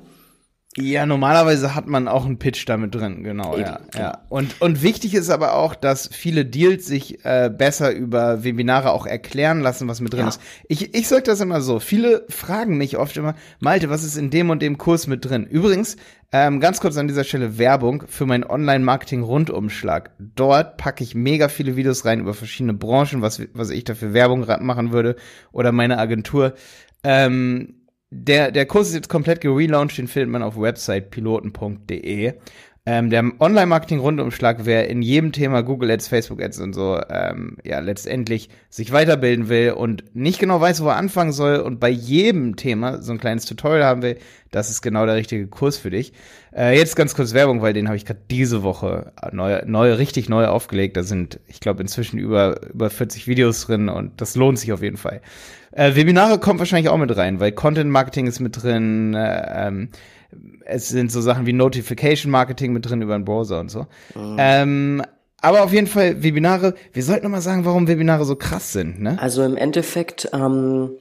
Ja, 0.79 1.07
normalerweise 1.07 1.73
hat 1.73 1.87
man 1.87 2.07
auch 2.07 2.25
einen 2.25 2.37
Pitch 2.37 2.63
damit 2.69 2.93
drin, 2.93 3.23
genau, 3.23 3.57
ja, 3.57 3.79
ja. 3.95 4.19
Und, 4.29 4.61
und 4.61 4.83
wichtig 4.83 5.15
ist 5.15 5.31
aber 5.31 5.53
auch, 5.53 5.73
dass 5.73 6.07
viele 6.11 6.45
Deals 6.45 6.85
sich 6.85 7.25
äh, 7.25 7.49
besser 7.49 7.91
über 7.91 8.43
Webinare 8.43 8.91
auch 8.91 9.07
erklären 9.07 9.61
lassen, 9.61 9.87
was 9.87 10.01
mit 10.01 10.13
drin 10.13 10.21
Ja. 10.21 10.27
ist. 10.27 10.41
Ich, 10.67 10.93
ich 10.93 11.07
sag 11.07 11.23
das 11.23 11.41
immer 11.41 11.61
so, 11.61 11.79
viele 11.79 12.25
fragen 12.29 12.77
mich 12.77 12.97
oft 12.97 13.17
immer, 13.17 13.33
Malte, 13.59 13.89
was 13.89 14.03
ist 14.03 14.17
in 14.17 14.29
dem 14.29 14.51
und 14.51 14.61
dem 14.61 14.77
Kurs 14.77 15.07
mit 15.07 15.25
drin? 15.25 15.45
Übrigens, 15.47 15.97
ähm, 16.31 16.59
ganz 16.59 16.79
kurz 16.79 16.95
an 16.97 17.07
dieser 17.07 17.23
Stelle 17.23 17.57
Werbung 17.57 18.03
für 18.07 18.25
meinen 18.25 18.43
Online-Marketing-Rundumschlag. 18.43 20.11
Dort 20.19 20.77
packe 20.77 21.03
ich 21.03 21.15
mega 21.15 21.47
viele 21.47 21.75
Videos 21.75 22.05
rein 22.05 22.19
über 22.19 22.33
verschiedene 22.33 22.73
Branchen, 22.73 23.21
was, 23.21 23.41
was 23.53 23.69
ich 23.69 23.83
dafür 23.83 24.13
Werbung 24.13 24.45
machen 24.61 24.91
würde 24.91 25.15
oder 25.51 25.71
meine 25.71 25.97
Agentur. 25.97 26.53
Ähm, 27.03 27.73
der, 28.09 28.51
der 28.51 28.65
Kurs 28.65 28.89
ist 28.89 28.95
jetzt 28.95 29.09
komplett 29.09 29.41
gelauncht, 29.41 29.97
den 29.97 30.07
findet 30.07 30.29
man 30.29 30.43
auf 30.43 30.59
website 30.59 31.11
piloten.de. 31.11 32.33
Ähm, 32.89 33.09
der 33.09 33.33
Online-Marketing-Rundumschlag, 33.41 34.59
wer 34.63 34.89
in 34.89 35.01
jedem 35.01 35.33
Thema 35.33 35.61
Google 35.61 35.91
Ads, 35.91 36.07
Facebook 36.07 36.41
Ads 36.41 36.61
und 36.61 36.71
so, 36.71 36.97
ähm, 37.09 37.57
ja, 37.65 37.79
letztendlich 37.79 38.49
sich 38.69 38.93
weiterbilden 38.93 39.49
will 39.49 39.71
und 39.71 40.15
nicht 40.15 40.39
genau 40.39 40.61
weiß, 40.61 40.81
wo 40.81 40.87
er 40.87 40.95
anfangen 40.95 41.33
soll 41.33 41.57
und 41.57 41.81
bei 41.81 41.89
jedem 41.89 42.55
Thema 42.55 43.01
so 43.01 43.11
ein 43.11 43.17
kleines 43.17 43.43
Tutorial 43.43 43.83
haben 43.83 44.03
will, 44.03 44.17
das 44.51 44.69
ist 44.69 44.81
genau 44.81 45.05
der 45.05 45.15
richtige 45.15 45.47
Kurs 45.47 45.75
für 45.75 45.89
dich. 45.89 46.13
Äh, 46.55 46.77
jetzt 46.77 46.95
ganz 46.95 47.13
kurz 47.13 47.33
Werbung, 47.33 47.61
weil 47.61 47.73
den 47.73 47.87
habe 47.87 47.97
ich 47.97 48.05
gerade 48.05 48.21
diese 48.31 48.63
Woche 48.63 49.11
neu, 49.33 49.63
neu, 49.65 49.91
richtig 49.91 50.29
neu 50.29 50.45
aufgelegt. 50.45 50.95
Da 50.95 51.03
sind, 51.03 51.41
ich 51.47 51.59
glaube, 51.59 51.81
inzwischen 51.81 52.17
über, 52.17 52.69
über 52.69 52.89
40 52.89 53.27
Videos 53.27 53.65
drin 53.65 53.89
und 53.89 54.21
das 54.21 54.37
lohnt 54.37 54.59
sich 54.59 54.71
auf 54.71 54.81
jeden 54.81 54.95
Fall. 54.95 55.19
Äh, 55.71 55.95
Webinare 55.95 56.39
kommt 56.39 56.59
wahrscheinlich 56.59 56.87
auch 56.87 56.97
mit 56.97 57.15
rein, 57.17 57.41
weil 57.41 57.51
Content 57.51 57.91
Marketing 57.91 58.27
ist 58.27 58.39
mit 58.39 58.63
drin, 58.63 59.13
äh, 59.13 59.67
ähm, 59.67 59.89
es 60.65 60.89
sind 60.89 61.11
so 61.11 61.21
Sachen 61.21 61.45
wie 61.45 61.53
Notification 61.53 62.31
Marketing 62.31 62.73
mit 62.73 62.89
drin 62.89 63.01
über 63.01 63.17
den 63.17 63.25
Browser 63.25 63.59
und 63.59 63.69
so. 63.69 63.87
Ähm, 64.37 65.01
aber 65.41 65.63
auf 65.63 65.71
jeden 65.71 65.87
Fall 65.87 66.23
Webinare, 66.23 66.75
wir 66.93 67.03
sollten 67.03 67.23
noch 67.23 67.31
mal 67.31 67.41
sagen, 67.41 67.65
warum 67.65 67.87
Webinare 67.87 68.25
so 68.25 68.35
krass 68.35 68.73
sind, 68.73 69.01
ne? 69.01 69.17
Also 69.21 69.43
im 69.43 69.55
Endeffekt, 69.55 70.29
ähm, 70.33 70.91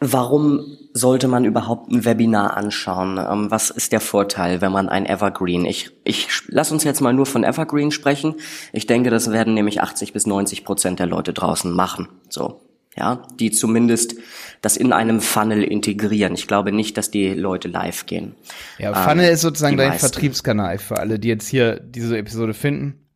warum 0.00 0.78
sollte 0.94 1.28
man 1.28 1.44
überhaupt 1.44 1.90
ein 1.90 2.04
Webinar 2.04 2.56
anschauen? 2.56 3.18
Ähm, 3.18 3.50
was 3.50 3.70
ist 3.70 3.92
der 3.92 4.00
Vorteil, 4.00 4.60
wenn 4.60 4.72
man 4.72 4.88
ein 4.88 5.06
Evergreen? 5.06 5.64
Ich, 5.64 5.90
ich 6.04 6.28
lass 6.48 6.72
uns 6.72 6.84
jetzt 6.84 7.00
mal 7.00 7.12
nur 7.12 7.26
von 7.26 7.44
Evergreen 7.44 7.90
sprechen. 7.90 8.34
Ich 8.72 8.86
denke, 8.86 9.10
das 9.10 9.30
werden 9.30 9.54
nämlich 9.54 9.80
80 9.80 10.12
bis 10.12 10.26
90 10.26 10.64
Prozent 10.64 10.98
der 10.98 11.06
Leute 11.06 11.32
draußen 11.32 11.70
machen. 11.70 12.08
So. 12.28 12.60
Ja, 12.96 13.26
die 13.40 13.50
zumindest 13.50 14.16
das 14.60 14.76
in 14.76 14.92
einem 14.92 15.20
Funnel 15.22 15.62
integrieren. 15.62 16.34
Ich 16.34 16.46
glaube 16.46 16.72
nicht, 16.72 16.98
dass 16.98 17.10
die 17.10 17.30
Leute 17.30 17.68
live 17.68 18.04
gehen. 18.06 18.34
Ja, 18.78 18.92
Funnel 18.92 19.26
Ähm, 19.28 19.32
ist 19.34 19.40
sozusagen 19.40 19.76
dein 19.78 19.88
meisten. 19.90 20.00
Vertriebskanal 20.10 20.78
für 20.78 20.98
alle, 20.98 21.18
die 21.18 21.28
jetzt 21.28 21.48
hier 21.48 21.80
diese 21.80 22.18
Episode 22.18 22.52
finden. 22.52 23.06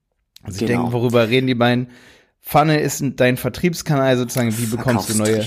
Also 0.43 0.61
ich 0.61 0.67
Genau. 0.67 0.83
denke, 0.85 0.93
worüber 0.95 1.29
reden 1.29 1.47
die 1.47 1.55
beiden? 1.55 1.89
Funnel 2.41 2.79
ist 2.81 3.05
dein 3.17 3.37
Vertriebskanal 3.37 4.17
sozusagen, 4.17 4.57
wie 4.57 4.67
bekommst 4.67 5.11
du 5.11 5.19
neue. 5.19 5.45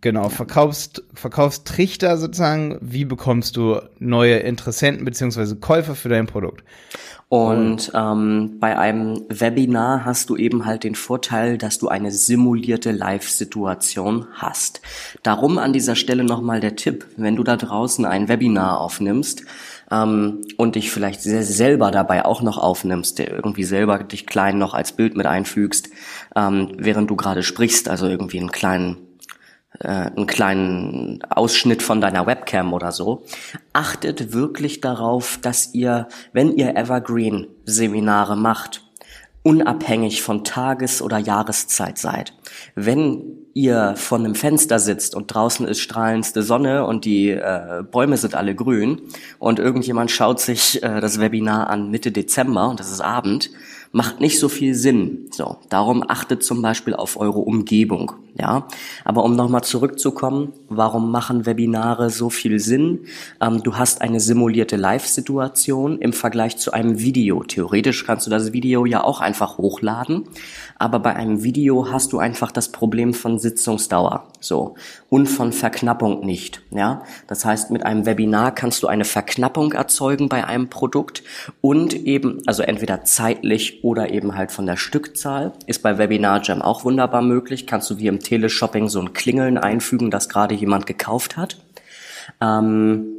Genau, 0.00 0.28
Verkaufst, 0.28 1.02
Verkaufstrichter 1.12 2.18
sozusagen, 2.18 2.78
wie 2.80 3.04
bekommst 3.04 3.56
du 3.56 3.80
neue 3.98 4.36
Interessenten 4.36 5.04
beziehungsweise 5.04 5.56
Käufer 5.56 5.96
für 5.96 6.08
dein 6.08 6.26
Produkt? 6.26 6.62
Und 7.28 7.92
ähm, 7.94 8.56
bei 8.58 8.78
einem 8.78 9.24
Webinar 9.28 10.04
hast 10.04 10.30
du 10.30 10.36
eben 10.36 10.64
halt 10.64 10.84
den 10.84 10.94
Vorteil, 10.94 11.58
dass 11.58 11.78
du 11.78 11.88
eine 11.88 12.10
simulierte 12.10 12.90
Live-Situation 12.90 14.26
hast. 14.32 14.80
Darum 15.22 15.58
an 15.58 15.74
dieser 15.74 15.94
Stelle 15.94 16.24
nochmal 16.24 16.60
der 16.60 16.76
Tipp, 16.76 17.04
wenn 17.16 17.36
du 17.36 17.42
da 17.42 17.56
draußen 17.56 18.06
ein 18.06 18.28
Webinar 18.28 18.80
aufnimmst, 18.80 19.42
ähm, 19.90 20.42
und 20.56 20.74
dich 20.74 20.90
vielleicht 20.90 21.22
selber 21.22 21.90
dabei 21.90 22.24
auch 22.24 22.42
noch 22.42 22.58
aufnimmst, 22.58 23.18
der 23.18 23.32
irgendwie 23.32 23.64
selber 23.64 23.98
dich 23.98 24.26
klein 24.26 24.58
noch 24.58 24.74
als 24.74 24.92
Bild 24.92 25.16
mit 25.16 25.26
einfügst, 25.26 25.90
ähm, 26.36 26.72
während 26.76 27.10
du 27.10 27.16
gerade 27.16 27.42
sprichst, 27.42 27.88
also 27.88 28.06
irgendwie 28.06 28.38
einen 28.38 28.52
kleinen 28.52 29.07
äh, 29.80 29.88
einen 29.88 30.26
kleinen 30.26 31.22
Ausschnitt 31.30 31.82
von 31.82 32.00
deiner 32.00 32.26
Webcam 32.26 32.72
oder 32.72 32.92
so. 32.92 33.24
Achtet 33.72 34.32
wirklich 34.32 34.80
darauf, 34.80 35.38
dass 35.40 35.74
ihr, 35.74 36.08
wenn 36.32 36.56
ihr 36.56 36.76
Evergreen-Seminare 36.76 38.36
macht, 38.36 38.82
unabhängig 39.42 40.22
von 40.22 40.44
Tages- 40.44 41.00
oder 41.00 41.18
Jahreszeit 41.18 41.96
seid. 41.96 42.34
Wenn 42.74 43.22
ihr 43.54 43.94
vor 43.96 44.18
einem 44.18 44.34
Fenster 44.34 44.78
sitzt 44.78 45.14
und 45.14 45.32
draußen 45.32 45.66
ist 45.66 45.80
strahlendste 45.80 46.42
Sonne 46.42 46.84
und 46.84 47.04
die 47.04 47.30
äh, 47.30 47.82
Bäume 47.90 48.16
sind 48.16 48.34
alle 48.34 48.54
grün 48.54 49.00
und 49.38 49.58
irgendjemand 49.58 50.10
schaut 50.10 50.40
sich 50.40 50.82
äh, 50.82 51.00
das 51.00 51.20
Webinar 51.20 51.70
an 51.70 51.90
Mitte 51.90 52.12
Dezember 52.12 52.68
und 52.68 52.80
es 52.80 52.90
ist 52.90 53.00
Abend, 53.00 53.50
macht 53.92 54.20
nicht 54.20 54.38
so 54.38 54.48
viel 54.48 54.74
Sinn. 54.74 55.28
So, 55.30 55.56
darum 55.70 56.04
achtet 56.06 56.42
zum 56.42 56.62
Beispiel 56.62 56.94
auf 56.94 57.18
eure 57.18 57.40
Umgebung. 57.40 58.12
Ja, 58.38 58.68
aber 59.04 59.24
um 59.24 59.34
nochmal 59.34 59.64
zurückzukommen, 59.64 60.52
warum 60.68 61.10
machen 61.10 61.44
Webinare 61.44 62.08
so 62.08 62.30
viel 62.30 62.60
Sinn? 62.60 63.00
Ähm, 63.40 63.62
du 63.64 63.76
hast 63.76 64.00
eine 64.00 64.20
simulierte 64.20 64.76
Live-Situation 64.76 65.98
im 65.98 66.12
Vergleich 66.12 66.56
zu 66.56 66.72
einem 66.72 67.00
Video. 67.00 67.42
Theoretisch 67.42 68.06
kannst 68.06 68.26
du 68.26 68.30
das 68.30 68.52
Video 68.52 68.86
ja 68.86 69.02
auch 69.02 69.20
einfach 69.20 69.58
hochladen, 69.58 70.24
aber 70.78 71.00
bei 71.00 71.14
einem 71.16 71.42
Video 71.42 71.90
hast 71.90 72.12
du 72.12 72.18
einfach 72.18 72.52
das 72.52 72.70
Problem 72.70 73.12
von 73.12 73.38
Sitzungsdauer, 73.38 74.28
so 74.40 74.76
und 75.10 75.26
von 75.26 75.52
Verknappung 75.52 76.24
nicht. 76.24 76.62
Ja, 76.70 77.02
das 77.26 77.44
heißt, 77.44 77.70
mit 77.70 77.84
einem 77.84 78.06
Webinar 78.06 78.54
kannst 78.54 78.82
du 78.82 78.86
eine 78.86 79.04
Verknappung 79.04 79.72
erzeugen 79.72 80.28
bei 80.28 80.44
einem 80.44 80.70
Produkt 80.70 81.22
und 81.60 81.94
eben, 81.94 82.42
also 82.46 82.62
entweder 82.62 83.04
zeitlich 83.04 83.82
oder 83.82 84.10
eben 84.10 84.36
halt 84.36 84.52
von 84.52 84.66
der 84.66 84.76
Stückzahl. 84.76 85.52
Ist 85.66 85.82
bei 85.82 85.98
Webinar 85.98 86.42
Jam 86.42 86.62
auch 86.62 86.84
wunderbar 86.84 87.22
möglich. 87.22 87.66
Kannst 87.66 87.90
du 87.90 87.98
wie 87.98 88.06
im 88.06 88.20
Teleshopping 88.20 88.88
so 88.88 89.00
ein 89.00 89.12
Klingeln 89.12 89.58
einfügen, 89.58 90.10
dass 90.10 90.28
gerade 90.28 90.54
jemand 90.54 90.86
gekauft 90.86 91.36
hat. 91.36 91.58
Ähm, 92.40 93.14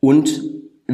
und 0.00 0.40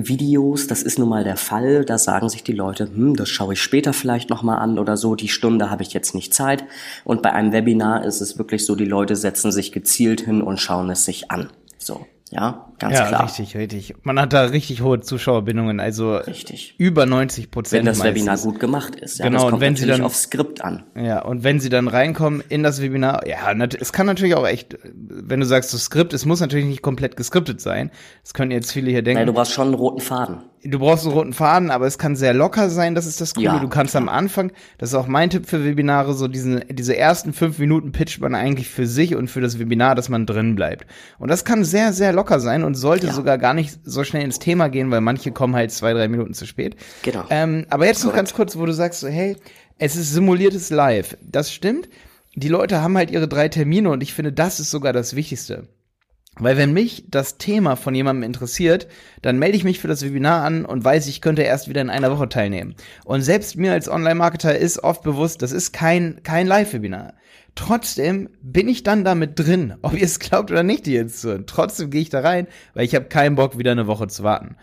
Videos, 0.07 0.67
das 0.67 0.83
ist 0.83 0.99
nun 0.99 1.09
mal 1.09 1.25
der 1.25 1.37
Fall, 1.37 1.85
da 1.85 1.99
sagen 1.99 2.29
sich 2.29 2.45
die 2.45 2.53
Leute, 2.53 2.85
hm, 2.85 3.17
das 3.17 3.29
schaue 3.29 3.55
ich 3.55 3.63
später 3.63 3.93
vielleicht 3.93 4.31
nochmal 4.31 4.59
an 4.59 4.79
oder 4.79 4.97
so, 4.97 5.15
die 5.15 5.29
Stunde 5.29 5.71
habe 5.71 5.83
ich 5.83 5.93
jetzt 5.93 6.15
nicht 6.15 6.33
Zeit. 6.35 6.65
Und 7.05 7.23
bei 7.23 7.33
einem 7.33 7.53
Webinar 7.53 8.05
ist 8.05 8.21
es 8.21 8.39
wirklich 8.39 8.65
so, 8.67 8.77
die 8.77 8.85
Leute 8.85 9.17
setzen 9.17 9.51
sich 9.51 9.73
gezielt 9.73 10.21
hin 10.21 10.43
und 10.43 10.59
schauen 10.61 10.91
es 10.91 11.05
sich 11.05 11.31
an. 11.31 11.49
So. 11.79 12.07
Ja, 12.31 12.67
ganz 12.79 12.95
ja, 12.95 13.07
klar. 13.07 13.25
richtig, 13.25 13.57
richtig. 13.57 13.95
Man 14.03 14.21
hat 14.21 14.33
da 14.35 14.43
richtig 14.45 14.83
hohe 14.83 15.01
Zuschauerbindungen, 15.01 15.81
also 15.81 16.17
richtig. 16.17 16.75
über 16.77 17.07
90 17.07 17.51
Prozent. 17.51 17.79
Wenn 17.81 17.87
das 17.87 17.99
meistens. 17.99 18.15
Webinar 18.17 18.39
gut 18.39 18.61
gemacht 18.61 18.97
ist. 18.97 19.19
Ja, 19.19 19.25
Genau, 19.25 19.37
das 19.39 19.45
und 19.45 19.51
kommt 19.53 19.61
wenn 19.63 19.77
Sie 19.77 19.87
dann- 19.87 20.03
aufs 20.03 20.23
Skript 20.25 20.63
an. 20.63 20.83
Ja, 20.95 21.23
und 21.23 21.43
wenn 21.43 21.59
sie 21.59 21.71
dann 21.71 21.89
reinkommen 21.89 22.43
in 22.49 22.63
das 22.63 22.83
Webinar, 22.83 23.27
ja, 23.27 23.53
es 23.81 23.93
kann 23.93 24.07
natürlich 24.07 24.35
auch 24.35 24.47
echt, 24.47 24.77
wenn 24.85 25.41
du 25.41 25.47
sagst, 25.47 25.73
das 25.73 25.85
Skript, 25.85 26.13
es 26.13 26.27
muss 26.27 26.41
natürlich 26.41 26.67
nicht 26.67 26.83
komplett 26.83 27.17
geskriptet 27.17 27.61
sein. 27.63 27.91
Das 28.23 28.35
können 28.35 28.51
jetzt 28.51 28.73
viele 28.73 28.91
hier 28.91 29.03
denken. 29.03 29.21
Nein, 29.21 29.27
du 29.27 29.33
brauchst 29.33 29.53
schon 29.53 29.69
einen 29.69 29.75
roten 29.75 30.01
Faden. 30.01 30.43
Du 30.65 30.79
brauchst 30.79 31.05
einen 31.05 31.13
roten 31.15 31.33
Faden, 31.33 31.71
aber 31.71 31.87
es 31.87 31.99
kann 31.99 32.17
sehr 32.17 32.35
locker 32.35 32.71
sein, 32.71 32.95
das 32.95 33.07
ist 33.07 33.21
das 33.21 33.35
Coole. 33.35 33.47
Ja, 33.47 33.59
du 33.59 33.69
kannst 33.69 33.95
am 33.97 34.09
Anfang, 34.09 34.53
das 34.79 34.91
ist 34.91 34.95
auch 34.95 35.07
mein 35.07 35.31
Tipp 35.31 35.47
für 35.49 35.65
Webinare, 35.65 36.15
so 36.15 36.29
diesen, 36.29 36.63
diese 36.71 36.97
ersten 36.97 37.33
fünf 37.33 37.59
Minuten 37.59 37.93
pitcht 37.93 38.21
man 38.21 38.35
eigentlich 38.35 38.69
für 38.69 38.87
sich 38.87 39.15
und 39.15 39.29
für 39.29 39.41
das 39.41 39.59
Webinar, 39.59 39.95
dass 39.95 40.09
man 40.09 40.27
drin 40.27 40.55
bleibt. 40.55 40.87
Und 41.19 41.29
das 41.31 41.45
kann 41.45 41.65
sehr, 41.65 41.93
sehr 41.93 42.13
locker 42.13 42.41
sein 42.41 42.65
und 42.65 42.75
sollte 42.75 43.09
Ja. 43.09 43.13
sogar 43.13 43.39
gar 43.39 43.55
nicht 43.55 43.79
so 43.85 44.05
schnell 44.05 44.23
ins 44.25 44.39
Thema 44.39 44.69
gehen, 44.69 44.91
weil 44.91 45.01
manche 45.01 45.33
kommen 45.33 45.55
halt 45.55 45.71
zwei, 45.71 45.93
drei 45.93 46.09
Minuten 46.09 46.35
zu 46.35 46.47
spät. 46.47 46.77
Genau. 47.03 47.25
Ähm, 47.31 47.67
aber 47.71 47.87
jetzt 47.87 47.99
noch 48.05 48.11
Korrekt. 48.11 48.17
ganz 48.17 48.35
kurz, 48.35 48.57
wo 48.57 48.67
du 48.67 48.73
sagst, 48.73 49.01
so, 49.01 49.09
hey, 49.09 49.37
es 49.79 49.97
ist 49.97 50.13
simuliertes 50.13 50.71
Live. 50.71 51.17
Das 51.23 51.53
stimmt. 51.53 51.89
Die 52.35 52.49
Leute 52.49 52.83
haben 52.83 52.97
halt 52.97 53.11
ihre 53.11 53.27
drei 53.29 53.49
Termine 53.49 53.91
und 53.91 54.03
ich 54.03 54.13
finde, 54.15 54.33
das 54.33 54.61
ist 54.61 54.71
sogar 54.71 54.93
das 54.93 55.17
Wichtigste. 55.17 55.69
Weil 56.39 56.57
wenn 56.57 56.73
mich 56.73 57.05
das 57.09 57.39
Thema 57.39 57.77
von 57.77 57.95
jemandem 57.95 58.23
interessiert, 58.23 58.87
dann 59.23 59.39
melde 59.39 59.57
ich 59.57 59.65
mich 59.65 59.81
für 59.81 59.89
das 59.89 60.05
Webinar 60.05 60.45
an 60.45 60.65
und 60.65 60.85
weiß, 60.85 61.07
ich 61.09 61.21
könnte 61.21 61.43
erst 61.43 61.69
wieder 61.69 61.81
in 61.81 61.91
einer 61.91 62.11
Woche 62.11 62.29
teilnehmen. 62.29 62.75
Und 63.05 63.23
selbst 63.23 63.57
mir 63.57 63.73
als 63.73 63.89
Online-Marketer 63.89 64.57
ist 64.57 64.83
oft 64.85 65.03
bewusst, 65.03 65.43
das 65.43 65.53
ist 65.53 65.73
kein, 65.73 66.21
kein 66.23 66.47
Live-Webinar. 66.47 67.15
Trotzdem 67.55 68.29
bin 68.41 68.69
ich 68.69 68.85
dann 68.85 69.05
damit 69.05 69.39
drin, 69.39 69.75
ob 69.83 69.95
ihr 69.95 70.05
es 70.05 70.21
glaubt 70.21 70.53
oder 70.53 70.63
nicht, 70.63 70.87
die 70.87 70.93
jetzt 70.93 71.21
so. 71.21 71.39
Trotzdem 71.39 71.91
gehe 71.91 72.03
ich 72.03 72.11
da 72.11 72.21
rein, 72.21 72.47
weil 72.75 72.85
ich 72.85 72.95
habe 72.95 73.07
keinen 73.07 73.35
Bock, 73.35 73.59
wieder 73.59 73.73
eine 73.73 73.89
Woche 73.89 74.07
zu 74.07 74.23
warten. 74.23 74.57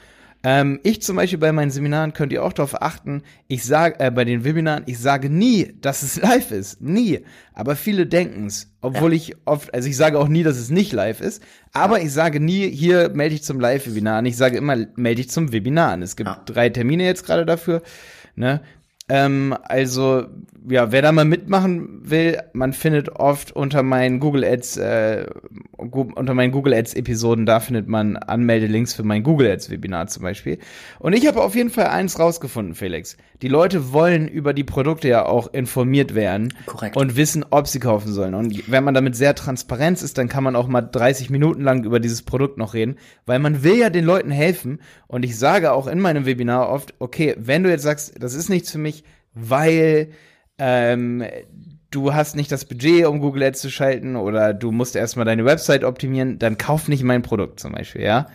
Ähm, 0.47 0.79
ich 0.83 1.01
zum 1.01 1.15
Beispiel 1.15 1.39
bei 1.39 1.51
meinen 1.51 1.71
Seminaren 1.71 2.13
könnt 2.13 2.31
ihr 2.31 2.43
auch 2.43 2.53
darauf 2.53 2.79
achten, 2.79 3.23
ich 3.47 3.65
sage, 3.65 3.99
äh, 3.99 4.11
bei 4.11 4.25
den 4.25 4.43
Webinaren, 4.43 4.83
ich 4.85 4.99
sage 4.99 5.27
nie, 5.27 5.75
dass 5.81 6.03
es 6.03 6.17
live 6.21 6.51
ist. 6.51 6.81
Nie. 6.81 7.21
Aber 7.55 7.75
viele 7.75 8.05
denken 8.05 8.45
es. 8.45 8.71
Obwohl 8.81 9.13
ich 9.13 9.35
oft, 9.45 9.73
also 9.73 9.89
ich 9.89 9.97
sage 9.97 10.19
auch 10.19 10.27
nie, 10.27 10.43
dass 10.43 10.57
es 10.57 10.69
nicht 10.69 10.93
live 10.93 11.19
ist, 11.19 11.41
aber 11.73 11.99
ich 12.01 12.13
sage 12.13 12.39
nie, 12.39 12.69
hier 12.69 13.09
melde 13.09 13.33
ich 13.33 13.41
zum 13.43 13.59
Live-Webinar 13.59 14.19
an. 14.19 14.25
Ich 14.27 14.37
sage 14.37 14.57
immer, 14.57 14.77
melde 14.95 15.21
ich 15.21 15.31
zum 15.31 15.51
Webinar 15.51 15.93
an. 15.93 16.03
Es 16.03 16.15
gibt 16.15 16.29
Ja. 16.29 16.41
drei 16.45 16.69
Termine 16.69 17.03
jetzt 17.05 17.25
gerade 17.25 17.47
dafür. 17.47 17.81
Ne? 18.35 18.61
Ähm, 19.07 19.55
also, 19.63 20.25
ja, 20.67 20.91
wer 20.91 21.01
da 21.03 21.11
mal 21.11 21.25
mitmachen 21.25 22.01
will, 22.09 22.39
man 22.53 22.73
findet 22.73 23.09
oft 23.09 23.51
unter 23.51 23.83
meinen 23.83 24.19
Google 24.19 24.43
Ads, 24.43 24.77
äh, 24.77 25.27
unter 25.77 26.33
meinen 26.33 26.51
Google 26.51 26.73
Ads 26.73 26.95
Episoden, 26.95 27.45
da 27.45 27.59
findet 27.59 27.87
man 27.87 28.17
Anmeldelinks 28.17 28.95
für 28.95 29.03
mein 29.03 29.21
Google 29.21 29.51
Ads 29.51 29.69
Webinar 29.69 30.07
zum 30.07 30.23
Beispiel. 30.23 30.57
Und 30.97 31.13
ich 31.13 31.27
habe 31.27 31.43
auf 31.43 31.55
jeden 31.55 31.69
Fall 31.69 31.87
eins 31.87 32.19
rausgefunden, 32.19 32.73
Felix. 32.73 33.15
Die 33.41 33.47
Leute 33.47 33.91
wollen 33.93 34.27
über 34.27 34.53
die 34.53 34.63
Produkte 34.63 35.07
ja 35.07 35.25
auch 35.25 35.53
informiert 35.53 36.15
werden 36.15 36.53
Korrekt. 36.65 36.95
und 36.95 37.15
wissen, 37.15 37.45
ob 37.49 37.67
sie 37.67 37.79
kaufen 37.79 38.11
sollen. 38.11 38.33
Und 38.33 38.71
wenn 38.71 38.83
man 38.83 38.93
damit 38.93 39.15
sehr 39.15 39.35
transparent 39.35 40.01
ist, 40.01 40.17
dann 40.17 40.29
kann 40.29 40.43
man 40.43 40.55
auch 40.55 40.67
mal 40.67 40.81
30 40.81 41.29
Minuten 41.29 41.61
lang 41.61 41.83
über 41.83 41.99
dieses 41.99 42.23
Produkt 42.23 42.57
noch 42.57 42.73
reden, 42.73 42.95
weil 43.25 43.39
man 43.39 43.61
will 43.61 43.75
ja 43.75 43.89
den 43.89 44.05
Leuten 44.05 44.31
helfen. 44.31 44.79
Und 45.07 45.25
ich 45.25 45.37
sage 45.37 45.73
auch 45.73 45.87
in 45.87 45.99
meinem 45.99 46.25
Webinar 46.25 46.69
oft, 46.69 46.95
okay, 46.99 47.35
wenn 47.37 47.63
du 47.63 47.69
jetzt 47.69 47.83
sagst, 47.83 48.15
das 48.19 48.33
ist 48.33 48.49
nichts 48.49 48.71
für 48.71 48.77
mich, 48.77 48.94
weil 49.35 50.09
ähm, 50.57 51.23
du 51.91 52.13
hast 52.13 52.35
nicht 52.35 52.51
das 52.51 52.65
Budget, 52.65 53.05
um 53.05 53.19
Google 53.19 53.43
Ads 53.43 53.61
zu 53.61 53.69
schalten 53.69 54.15
oder 54.15 54.53
du 54.53 54.71
musst 54.71 54.95
erstmal 54.95 55.25
deine 55.25 55.45
Website 55.45 55.83
optimieren, 55.83 56.39
dann 56.39 56.57
kauf 56.57 56.87
nicht 56.87 57.03
mein 57.03 57.21
Produkt 57.21 57.59
zum 57.59 57.73
Beispiel, 57.73 58.01
ja. 58.01 58.27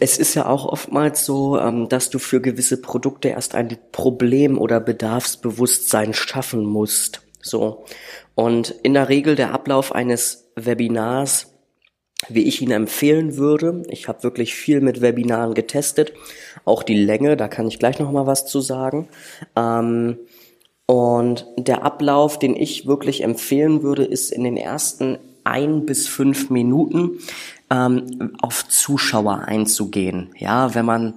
Es 0.00 0.18
ist 0.18 0.34
ja 0.34 0.46
auch 0.46 0.66
oftmals 0.66 1.24
so, 1.24 1.58
ähm, 1.58 1.88
dass 1.88 2.10
du 2.10 2.18
für 2.18 2.42
gewisse 2.42 2.80
Produkte 2.80 3.28
erst 3.28 3.54
ein 3.54 3.78
Problem- 3.90 4.58
oder 4.58 4.80
Bedarfsbewusstsein 4.80 6.12
schaffen 6.12 6.64
musst. 6.64 7.22
So. 7.40 7.84
Und 8.34 8.70
in 8.82 8.92
der 8.92 9.08
Regel 9.08 9.34
der 9.34 9.52
Ablauf 9.52 9.94
eines 9.94 10.50
Webinars, 10.56 11.51
wie 12.28 12.42
ich 12.42 12.62
ihn 12.62 12.70
empfehlen 12.70 13.36
würde, 13.36 13.82
ich 13.88 14.08
habe 14.08 14.22
wirklich 14.22 14.54
viel 14.54 14.80
mit 14.80 15.00
Webinaren 15.00 15.54
getestet, 15.54 16.12
auch 16.64 16.82
die 16.82 16.96
Länge, 16.96 17.36
da 17.36 17.48
kann 17.48 17.66
ich 17.66 17.78
gleich 17.78 17.98
noch 17.98 18.12
mal 18.12 18.26
was 18.26 18.46
zu 18.46 18.60
sagen. 18.60 19.08
Ähm, 19.56 20.18
und 20.86 21.46
der 21.56 21.84
Ablauf, 21.84 22.38
den 22.38 22.56
ich 22.56 22.86
wirklich 22.86 23.22
empfehlen 23.22 23.82
würde, 23.82 24.04
ist 24.04 24.30
in 24.30 24.44
den 24.44 24.56
ersten 24.56 25.18
ein 25.44 25.86
bis 25.86 26.06
fünf 26.06 26.50
Minuten 26.50 27.18
ähm, 27.70 28.36
auf 28.40 28.68
Zuschauer 28.68 29.40
einzugehen. 29.46 30.30
Ja, 30.38 30.74
wenn 30.74 30.84
man, 30.84 31.14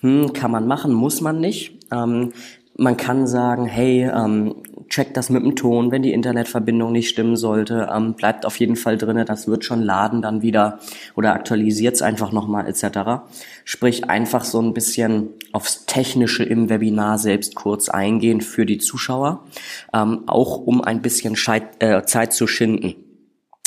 hm, 0.00 0.32
kann 0.32 0.50
man 0.50 0.66
machen, 0.66 0.92
muss 0.92 1.20
man 1.20 1.40
nicht. 1.40 1.78
Ähm, 1.92 2.32
man 2.76 2.96
kann 2.96 3.26
sagen, 3.26 3.66
hey, 3.66 4.08
ähm, 4.08 4.54
check 4.88 5.14
das 5.14 5.30
mit 5.30 5.42
dem 5.42 5.56
Ton, 5.56 5.90
wenn 5.90 6.02
die 6.02 6.12
Internetverbindung 6.12 6.92
nicht 6.92 7.08
stimmen 7.08 7.36
sollte, 7.36 7.88
ähm, 7.94 8.14
bleibt 8.14 8.46
auf 8.46 8.58
jeden 8.58 8.76
Fall 8.76 8.98
drinne, 8.98 9.24
das 9.24 9.46
wird 9.46 9.64
schon 9.64 9.82
laden 9.82 10.22
dann 10.22 10.42
wieder 10.42 10.80
oder 11.14 11.32
aktualisiert's 11.32 12.02
einfach 12.02 12.32
nochmal 12.32 12.66
etc. 12.66 13.22
Sprich 13.64 14.08
einfach 14.08 14.44
so 14.44 14.60
ein 14.60 14.74
bisschen 14.74 15.30
aufs 15.52 15.86
Technische 15.86 16.44
im 16.44 16.68
Webinar 16.68 17.18
selbst 17.18 17.54
kurz 17.54 17.88
eingehen 17.88 18.40
für 18.40 18.66
die 18.66 18.78
Zuschauer, 18.78 19.44
ähm, 19.92 20.24
auch 20.26 20.58
um 20.58 20.82
ein 20.82 21.02
bisschen 21.02 21.36
Scheit 21.36 21.82
äh, 21.82 22.02
Zeit 22.04 22.32
zu 22.32 22.46
schinden 22.46 22.94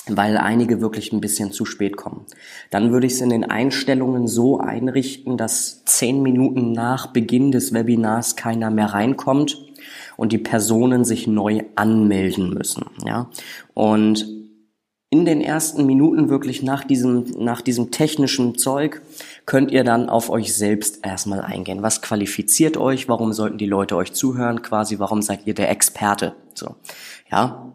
weil 0.08 0.38
einige 0.38 0.82
wirklich 0.82 1.14
ein 1.14 1.22
bisschen 1.22 1.52
zu 1.52 1.64
spät 1.64 1.96
kommen. 1.96 2.26
Dann 2.72 2.92
würde 2.92 3.06
ich 3.06 3.14
es 3.14 3.22
in 3.22 3.30
den 3.30 3.44
Einstellungen 3.44 4.28
so 4.28 4.60
einrichten, 4.60 5.38
dass 5.38 5.86
zehn 5.86 6.24
Minuten 6.24 6.72
nach 6.72 7.08
Beginn 7.08 7.52
des 7.52 7.72
Webinars 7.72 8.36
keiner 8.36 8.72
mehr 8.72 8.88
reinkommt 8.88 9.71
und 10.22 10.32
die 10.32 10.38
Personen 10.38 11.04
sich 11.04 11.26
neu 11.26 11.64
anmelden 11.76 12.54
müssen. 12.54 12.86
Ja, 13.04 13.32
und 13.74 14.28
in 15.10 15.26
den 15.26 15.42
ersten 15.42 15.88
Minuten 15.88 16.30
wirklich 16.30 16.62
nach 16.62 16.84
diesem, 16.84 17.26
nach 17.40 17.62
diesem 17.62 17.90
technischen 17.90 18.56
Zeug 18.56 19.02
könnt 19.48 19.72
ihr 19.72 19.84
dann 19.84 20.10
auf 20.10 20.30
euch 20.30 20.54
selbst 20.54 21.04
erstmal 21.04 21.42
eingehen. 21.42 21.82
Was 21.82 22.04
qualifiziert 22.04 22.78
euch? 22.78 23.10
Warum 23.10 23.34
sollten 23.34 23.58
die 23.58 23.66
Leute 23.66 23.96
euch 23.96 24.14
zuhören? 24.14 24.62
Quasi, 24.62 25.00
warum 25.00 25.24
seid 25.24 25.48
ihr 25.48 25.56
der 25.56 25.72
Experte? 25.72 26.36
So. 26.54 26.76
Ja. 27.32 27.74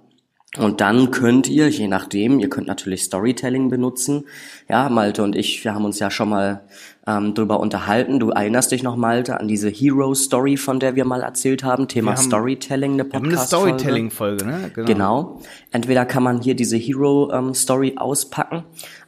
Und 0.57 0.81
dann 0.81 1.11
könnt 1.11 1.49
ihr, 1.49 1.69
je 1.69 1.89
nachdem, 1.89 2.39
ihr 2.39 2.49
könnt 2.49 2.69
natürlich 2.69 3.03
Storytelling 3.03 3.71
benutzen. 3.71 4.25
Ja, 4.69 4.89
Malte 4.89 5.25
und 5.25 5.35
ich, 5.35 5.65
wir 5.65 5.75
haben 5.75 5.85
uns 5.85 5.99
ja 5.99 6.13
schon 6.13 6.29
mal 6.29 6.63
ähm, 7.07 7.35
drüber 7.35 7.61
unterhalten. 7.61 8.19
Du 8.19 8.31
erinnerst 8.31 8.73
dich 8.73 8.83
noch, 8.83 8.97
Malte, 8.97 9.39
an 9.39 9.49
diese 9.49 9.69
Hero 9.69 10.15
Story, 10.15 10.57
von 10.57 10.81
der 10.81 10.97
wir 10.97 11.05
mal 11.05 11.23
erzählt 11.23 11.65
haben, 11.65 11.89
Thema 11.89 12.13
haben, 12.13 12.23
Storytelling, 12.23 12.95
eine 12.95 13.05
Podcast 13.05 13.53
-Folge. 13.53 13.63
eine 13.63 13.79
Storytelling-Folge, 13.79 14.47
ne? 14.47 14.71
Genau. 14.75 14.87
genau. 14.87 15.41
Entweder 15.71 16.05
kann 16.05 16.23
man 16.23 16.41
hier 16.41 16.57
diese 16.57 16.77
Hero 16.77 17.31
ähm, 17.33 17.55
Story 17.55 17.95
auspacken. 17.97 18.65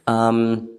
Ähm, 0.07 0.69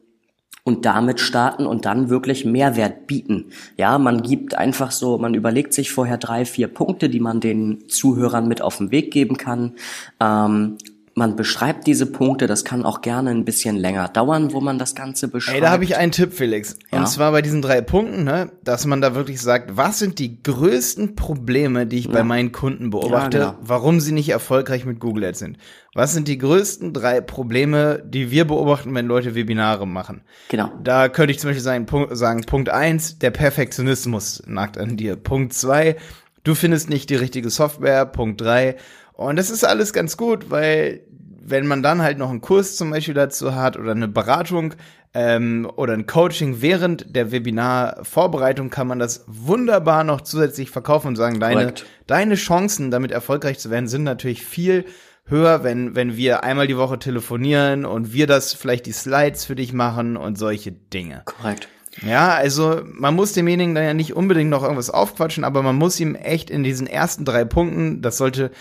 und 0.62 0.84
damit 0.84 1.20
starten 1.20 1.66
und 1.66 1.86
dann 1.86 2.10
wirklich 2.10 2.44
Mehrwert 2.44 3.06
bieten. 3.06 3.46
Ja, 3.76 3.98
man 3.98 4.22
gibt 4.22 4.54
einfach 4.54 4.90
so, 4.90 5.16
man 5.18 5.34
überlegt 5.34 5.72
sich 5.72 5.90
vorher 5.90 6.18
drei, 6.18 6.44
vier 6.44 6.68
Punkte, 6.68 7.08
die 7.08 7.18
man 7.18 7.40
den 7.40 7.88
Zuhörern 7.88 8.46
mit 8.46 8.60
auf 8.60 8.76
den 8.76 8.90
Weg 8.90 9.10
geben 9.10 9.36
kann. 9.36 9.72
Ähm, 10.20 10.76
man 11.14 11.36
beschreibt 11.36 11.86
diese 11.86 12.06
Punkte, 12.06 12.46
das 12.46 12.64
kann 12.64 12.84
auch 12.84 13.00
gerne 13.00 13.30
ein 13.30 13.44
bisschen 13.44 13.76
länger 13.76 14.08
dauern, 14.08 14.52
wo 14.52 14.60
man 14.60 14.78
das 14.78 14.94
Ganze 14.94 15.28
beschreibt. 15.28 15.56
Ey, 15.56 15.60
da 15.60 15.70
habe 15.70 15.84
ich 15.84 15.96
einen 15.96 16.12
Tipp, 16.12 16.32
Felix. 16.32 16.74
Und 16.90 17.00
ja? 17.00 17.04
zwar 17.04 17.32
bei 17.32 17.42
diesen 17.42 17.62
drei 17.62 17.80
Punkten, 17.80 18.24
ne, 18.24 18.52
dass 18.62 18.86
man 18.86 19.00
da 19.00 19.14
wirklich 19.14 19.40
sagt, 19.40 19.76
was 19.76 19.98
sind 19.98 20.18
die 20.18 20.42
größten 20.42 21.16
Probleme, 21.16 21.86
die 21.86 21.98
ich 21.98 22.04
ja. 22.06 22.12
bei 22.12 22.22
meinen 22.22 22.52
Kunden 22.52 22.90
beobachte, 22.90 23.38
ja, 23.38 23.50
genau. 23.50 23.58
warum 23.60 24.00
sie 24.00 24.12
nicht 24.12 24.28
erfolgreich 24.28 24.84
mit 24.84 25.00
Google 25.00 25.24
Ads 25.24 25.40
sind. 25.40 25.58
Was 25.94 26.14
sind 26.14 26.28
die 26.28 26.38
größten 26.38 26.92
drei 26.92 27.20
Probleme, 27.20 28.02
die 28.06 28.30
wir 28.30 28.46
beobachten, 28.46 28.94
wenn 28.94 29.06
Leute 29.06 29.34
Webinare 29.34 29.88
machen? 29.88 30.22
Genau. 30.48 30.70
Da 30.82 31.08
könnte 31.08 31.32
ich 31.32 31.40
zum 31.40 31.48
Beispiel 31.48 31.64
sagen, 31.64 31.86
Punkt, 31.86 32.16
sagen, 32.16 32.42
Punkt 32.42 32.68
eins, 32.68 33.18
der 33.18 33.32
Perfektionismus 33.32 34.44
nagt 34.46 34.78
an 34.78 34.96
dir. 34.96 35.16
Punkt 35.16 35.52
zwei, 35.52 35.96
du 36.44 36.54
findest 36.54 36.88
nicht 36.88 37.10
die 37.10 37.16
richtige 37.16 37.50
Software. 37.50 38.06
Punkt 38.06 38.40
drei, 38.40 38.76
und 39.20 39.36
das 39.36 39.50
ist 39.50 39.64
alles 39.64 39.92
ganz 39.92 40.16
gut, 40.16 40.50
weil 40.50 41.02
wenn 41.42 41.66
man 41.66 41.82
dann 41.82 42.00
halt 42.00 42.16
noch 42.16 42.30
einen 42.30 42.40
Kurs 42.40 42.76
zum 42.76 42.90
Beispiel 42.90 43.12
dazu 43.12 43.54
hat 43.54 43.76
oder 43.76 43.90
eine 43.90 44.08
Beratung 44.08 44.72
ähm, 45.12 45.70
oder 45.76 45.92
ein 45.92 46.06
Coaching 46.06 46.62
während 46.62 47.14
der 47.14 47.30
Webinar-Vorbereitung, 47.30 48.70
kann 48.70 48.86
man 48.86 48.98
das 48.98 49.24
wunderbar 49.26 50.04
noch 50.04 50.22
zusätzlich 50.22 50.70
verkaufen 50.70 51.08
und 51.08 51.16
sagen, 51.16 51.38
deine, 51.38 51.74
deine 52.06 52.36
Chancen, 52.36 52.90
damit 52.90 53.10
erfolgreich 53.10 53.58
zu 53.58 53.68
werden, 53.68 53.88
sind 53.88 54.04
natürlich 54.04 54.42
viel 54.42 54.86
höher, 55.26 55.64
wenn, 55.64 55.94
wenn 55.94 56.16
wir 56.16 56.42
einmal 56.42 56.66
die 56.66 56.78
Woche 56.78 56.98
telefonieren 56.98 57.84
und 57.84 58.14
wir 58.14 58.26
das 58.26 58.54
vielleicht 58.54 58.86
die 58.86 58.92
Slides 58.92 59.44
für 59.44 59.54
dich 59.54 59.74
machen 59.74 60.16
und 60.16 60.38
solche 60.38 60.72
Dinge. 60.72 61.24
Korrekt. 61.26 61.68
Ja, 62.06 62.34
also 62.34 62.82
man 62.84 63.14
muss 63.14 63.32
demjenigen 63.32 63.74
dann 63.74 63.84
ja 63.84 63.94
nicht 63.94 64.14
unbedingt 64.14 64.48
noch 64.48 64.62
irgendwas 64.62 64.90
aufquatschen, 64.90 65.42
aber 65.42 65.62
man 65.62 65.76
muss 65.76 65.98
ihm 65.98 66.14
echt 66.14 66.48
in 66.48 66.62
diesen 66.62 66.86
ersten 66.86 67.24
drei 67.24 67.44
Punkten, 67.44 68.00
das 68.00 68.16
sollte, 68.16 68.52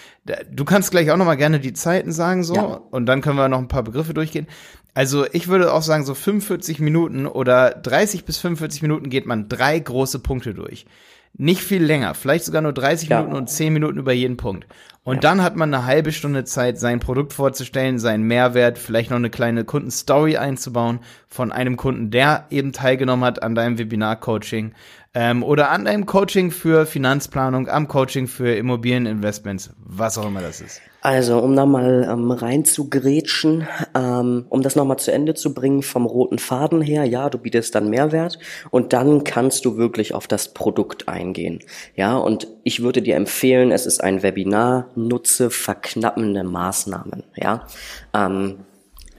du 0.52 0.66
kannst 0.66 0.92
gleich 0.92 1.12
auch 1.12 1.18
noch 1.18 1.26
mal 1.26 1.36
gerne 1.36 1.60
die 1.60 1.74
Zeiten 1.74 2.12
sagen 2.12 2.44
so 2.44 2.56
ja. 2.56 2.64
und 2.64 3.06
dann 3.06 3.22
können 3.22 3.38
wir 3.38 3.48
noch 3.48 3.60
ein 3.60 3.68
paar 3.68 3.84
Begriffe 3.84 4.16
durchgehen. 4.16 4.48
Also 4.96 5.26
ich 5.32 5.48
würde 5.48 5.72
auch 5.72 5.84
sagen, 5.84 6.06
so 6.06 6.16
45 6.16 6.80
Minuten 6.80 7.28
oder 7.28 7.70
30 7.70 8.26
bis 8.26 8.40
45 8.40 8.82
Minuten 8.82 9.10
geht 9.10 9.28
man 9.28 9.48
drei 9.48 9.78
große 9.78 10.20
Punkte 10.20 10.54
durch. 10.54 10.86
Nicht 11.34 11.62
viel 11.62 11.84
länger, 11.84 12.16
vielleicht 12.16 12.46
sogar 12.46 12.62
nur 12.62 12.74
30 12.74 13.10
ja. 13.10 13.20
Minuten 13.20 13.38
und 13.38 13.50
10 13.50 13.72
Minuten 13.74 13.98
über 14.00 14.12
jeden 14.12 14.38
Punkt. 14.38 14.68
Und 15.04 15.16
ja. 15.16 15.22
dann 15.22 15.42
hat 15.42 15.56
man 15.56 15.74
eine 15.74 15.86
halbe 15.86 16.12
Stunde 16.12 16.44
Zeit, 16.44 16.78
sein 16.78 17.00
Produkt 17.00 17.34
vorzustellen, 17.34 17.98
seinen 17.98 18.24
Mehrwert, 18.24 18.78
vielleicht 18.78 19.10
noch 19.10 19.18
eine 19.18 19.30
kleine 19.30 19.64
Kundenstory 19.64 20.38
einzubauen 20.38 21.00
von 21.28 21.52
einem 21.52 21.78
Kunden, 21.78 22.12
der 22.12 22.46
eben 22.50 22.74
teilgenommen 22.74 23.26
hat 23.26 23.42
an 23.42 23.56
deinem 23.56 23.78
Webinar-Coaching 23.78 24.74
ähm, 25.14 25.44
oder 25.44 25.72
an 25.72 25.86
deinem 25.86 26.06
Coaching 26.06 26.52
für 26.52 26.86
Finanzplanung, 26.86 27.68
am 27.68 27.88
Coaching 27.88 28.28
für 28.28 28.54
Immobilieninvestments, 28.56 29.72
was 29.84 30.18
auch 30.18 30.28
immer 30.28 30.42
das 30.42 30.62
ist. 30.62 30.82
Also, 31.02 31.40
um 31.40 31.56
da 31.56 31.66
mal 31.66 32.08
ähm, 32.12 32.30
rein 32.30 32.66
zu 32.66 32.90
grätschen, 32.90 33.66
ähm, 33.96 34.46
um 34.50 34.62
das 34.62 34.76
nochmal 34.76 35.00
zu 35.00 35.12
Ende 35.12 35.34
zu 35.34 35.54
bringen 35.54 35.82
vom 35.82 36.06
roten 36.06 36.40
Faden 36.40 36.82
her, 36.82 37.06
ja, 37.06 37.30
du 37.30 37.38
bietest 37.38 37.74
dann 37.74 37.90
Mehrwert 37.90 38.38
und 38.70 38.92
dann 38.92 39.24
kannst 39.24 39.64
du 39.66 39.78
wirklich 39.78 40.14
auf 40.14 40.28
das 40.28 40.54
Produkt 40.54 41.08
eingehen. 41.08 41.60
Ja, 41.96 42.18
und 42.18 42.48
ich 42.64 42.84
würde 42.84 43.02
dir 43.02 43.16
empfehlen, 43.16 43.72
es 43.72 43.86
ist 43.86 44.04
ein 44.04 44.24
Webinar, 44.24 44.90
nutze 44.96 45.50
verknappende 45.50 46.44
Maßnahmen, 46.44 47.24
ja. 47.36 47.66
Ähm, 48.14 48.58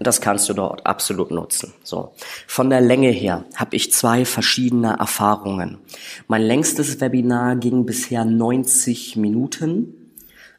das 0.01 0.23
kannst 0.23 0.49
du 0.49 0.55
dort 0.55 0.87
absolut 0.87 1.31
nutzen. 1.31 1.75
So. 1.83 2.13
Von 2.47 2.71
der 2.71 2.81
Länge 2.81 3.11
her 3.11 3.45
habe 3.55 3.77
ich 3.77 3.93
zwei 3.93 4.25
verschiedene 4.25 4.97
Erfahrungen. 4.99 5.79
Mein 6.27 6.43
längstes 6.43 7.01
Webinar 7.01 7.57
ging 7.57 7.85
bisher 7.85 8.25
90 8.25 9.17
Minuten. 9.17 10.15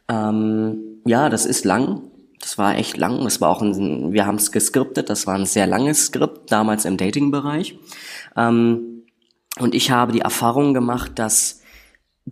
Ähm, 0.07 0.77
ja, 1.05 1.29
das 1.29 1.47
ist 1.47 1.65
lang. 1.65 2.03
Das 2.39 2.59
war 2.59 2.75
echt 2.75 2.97
lang. 2.97 3.23
Das 3.23 3.41
war 3.41 3.49
auch 3.49 3.61
ein, 3.61 4.13
wir 4.13 4.27
haben 4.27 4.35
es 4.35 4.51
geskriptet. 4.51 5.09
Das 5.09 5.25
war 5.25 5.35
ein 5.35 5.45
sehr 5.45 5.65
langes 5.65 6.07
Skript, 6.07 6.51
damals 6.51 6.85
im 6.85 6.97
Dating-Bereich. 6.97 7.79
Ähm, 8.37 9.05
und 9.59 9.73
ich 9.73 9.89
habe 9.89 10.11
die 10.11 10.21
Erfahrung 10.21 10.75
gemacht, 10.75 11.13
dass 11.15 11.60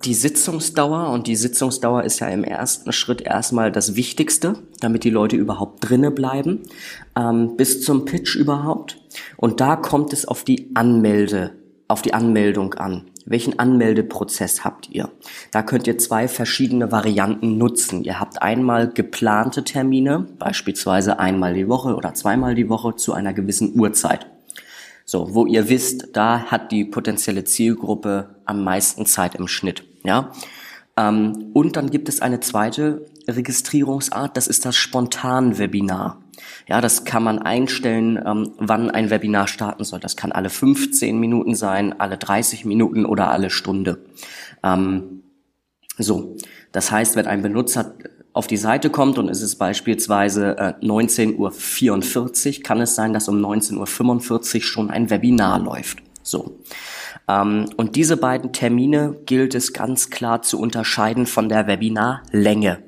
die 0.05 0.13
Sitzungsdauer, 0.13 1.09
und 1.09 1.27
die 1.27 1.35
Sitzungsdauer 1.35 2.03
ist 2.03 2.19
ja 2.19 2.29
im 2.29 2.43
ersten 2.43 2.93
Schritt 2.93 3.21
erstmal 3.21 3.71
das 3.71 3.95
Wichtigste, 3.95 4.55
damit 4.79 5.03
die 5.03 5.09
Leute 5.09 5.35
überhaupt 5.35 5.89
drinne 5.89 6.11
bleiben, 6.11 6.61
ähm, 7.17 7.57
bis 7.57 7.81
zum 7.83 8.05
Pitch 8.05 8.35
überhaupt. 8.35 8.97
Und 9.35 9.59
da 9.59 9.75
kommt 9.75 10.13
es 10.13 10.25
auf 10.25 10.43
die 10.43 10.71
Anmelde, 10.73 11.51
auf 11.87 12.01
die 12.01 12.13
Anmeldung 12.13 12.75
an. 12.75 13.09
Welchen 13.25 13.59
Anmeldeprozess 13.59 14.63
habt 14.63 14.89
ihr? 14.89 15.09
Da 15.51 15.61
könnt 15.61 15.85
ihr 15.85 15.97
zwei 15.97 16.27
verschiedene 16.27 16.91
Varianten 16.91 17.57
nutzen. 17.57 18.03
Ihr 18.03 18.19
habt 18.19 18.41
einmal 18.41 18.89
geplante 18.89 19.63
Termine, 19.63 20.25
beispielsweise 20.39 21.19
einmal 21.19 21.53
die 21.53 21.67
Woche 21.67 21.95
oder 21.95 22.13
zweimal 22.13 22.55
die 22.55 22.69
Woche 22.69 22.95
zu 22.95 23.13
einer 23.13 23.33
gewissen 23.33 23.77
Uhrzeit. 23.79 24.27
So, 25.05 25.33
wo 25.33 25.45
ihr 25.45 25.69
wisst, 25.69 26.09
da 26.13 26.43
hat 26.43 26.71
die 26.71 26.85
potenzielle 26.85 27.43
Zielgruppe 27.43 28.35
am 28.45 28.63
meisten 28.63 29.05
Zeit 29.05 29.35
im 29.35 29.47
Schnitt. 29.47 29.88
Ja. 30.03 30.31
Ähm, 30.97 31.51
und 31.53 31.75
dann 31.75 31.89
gibt 31.89 32.09
es 32.09 32.21
eine 32.21 32.39
zweite 32.39 33.05
Registrierungsart, 33.27 34.35
das 34.35 34.47
ist 34.47 34.65
das 34.65 34.75
Spontan-Webinar. 34.75 36.21
Ja, 36.67 36.81
das 36.81 37.03
kann 37.03 37.23
man 37.23 37.39
einstellen, 37.39 38.21
ähm, 38.25 38.53
wann 38.57 38.91
ein 38.91 39.09
Webinar 39.09 39.47
starten 39.47 39.83
soll. 39.83 39.99
Das 39.99 40.15
kann 40.15 40.31
alle 40.31 40.49
15 40.49 41.19
Minuten 41.19 41.55
sein, 41.55 41.99
alle 41.99 42.17
30 42.17 42.65
Minuten 42.65 43.05
oder 43.05 43.31
alle 43.31 43.49
Stunde. 43.49 43.99
Ähm, 44.63 45.23
so, 45.97 46.37
das 46.71 46.91
heißt, 46.91 47.15
wenn 47.15 47.27
ein 47.27 47.41
Benutzer 47.41 47.93
auf 48.33 48.47
die 48.47 48.57
Seite 48.57 48.89
kommt 48.89 49.17
und 49.17 49.29
es 49.29 49.41
ist 49.41 49.55
beispielsweise 49.55 50.57
äh, 50.57 50.73
19.44 50.85 52.57
Uhr, 52.57 52.63
kann 52.63 52.79
es 52.79 52.95
sein, 52.95 53.11
dass 53.11 53.27
um 53.27 53.43
19.45 53.43 54.55
Uhr 54.55 54.61
schon 54.61 54.89
ein 54.91 55.09
Webinar 55.09 55.59
läuft. 55.59 55.99
So. 56.23 56.59
Ähm, 57.29 57.69
und 57.77 57.95
diese 57.95 58.17
beiden 58.17 58.51
Termine 58.51 59.15
gilt 59.25 59.53
es 59.55 59.73
ganz 59.73 60.09
klar 60.09 60.41
zu 60.41 60.59
unterscheiden 60.59 61.27
von 61.27 61.47
der 61.47 61.67
Webinarlänge. 61.67 62.79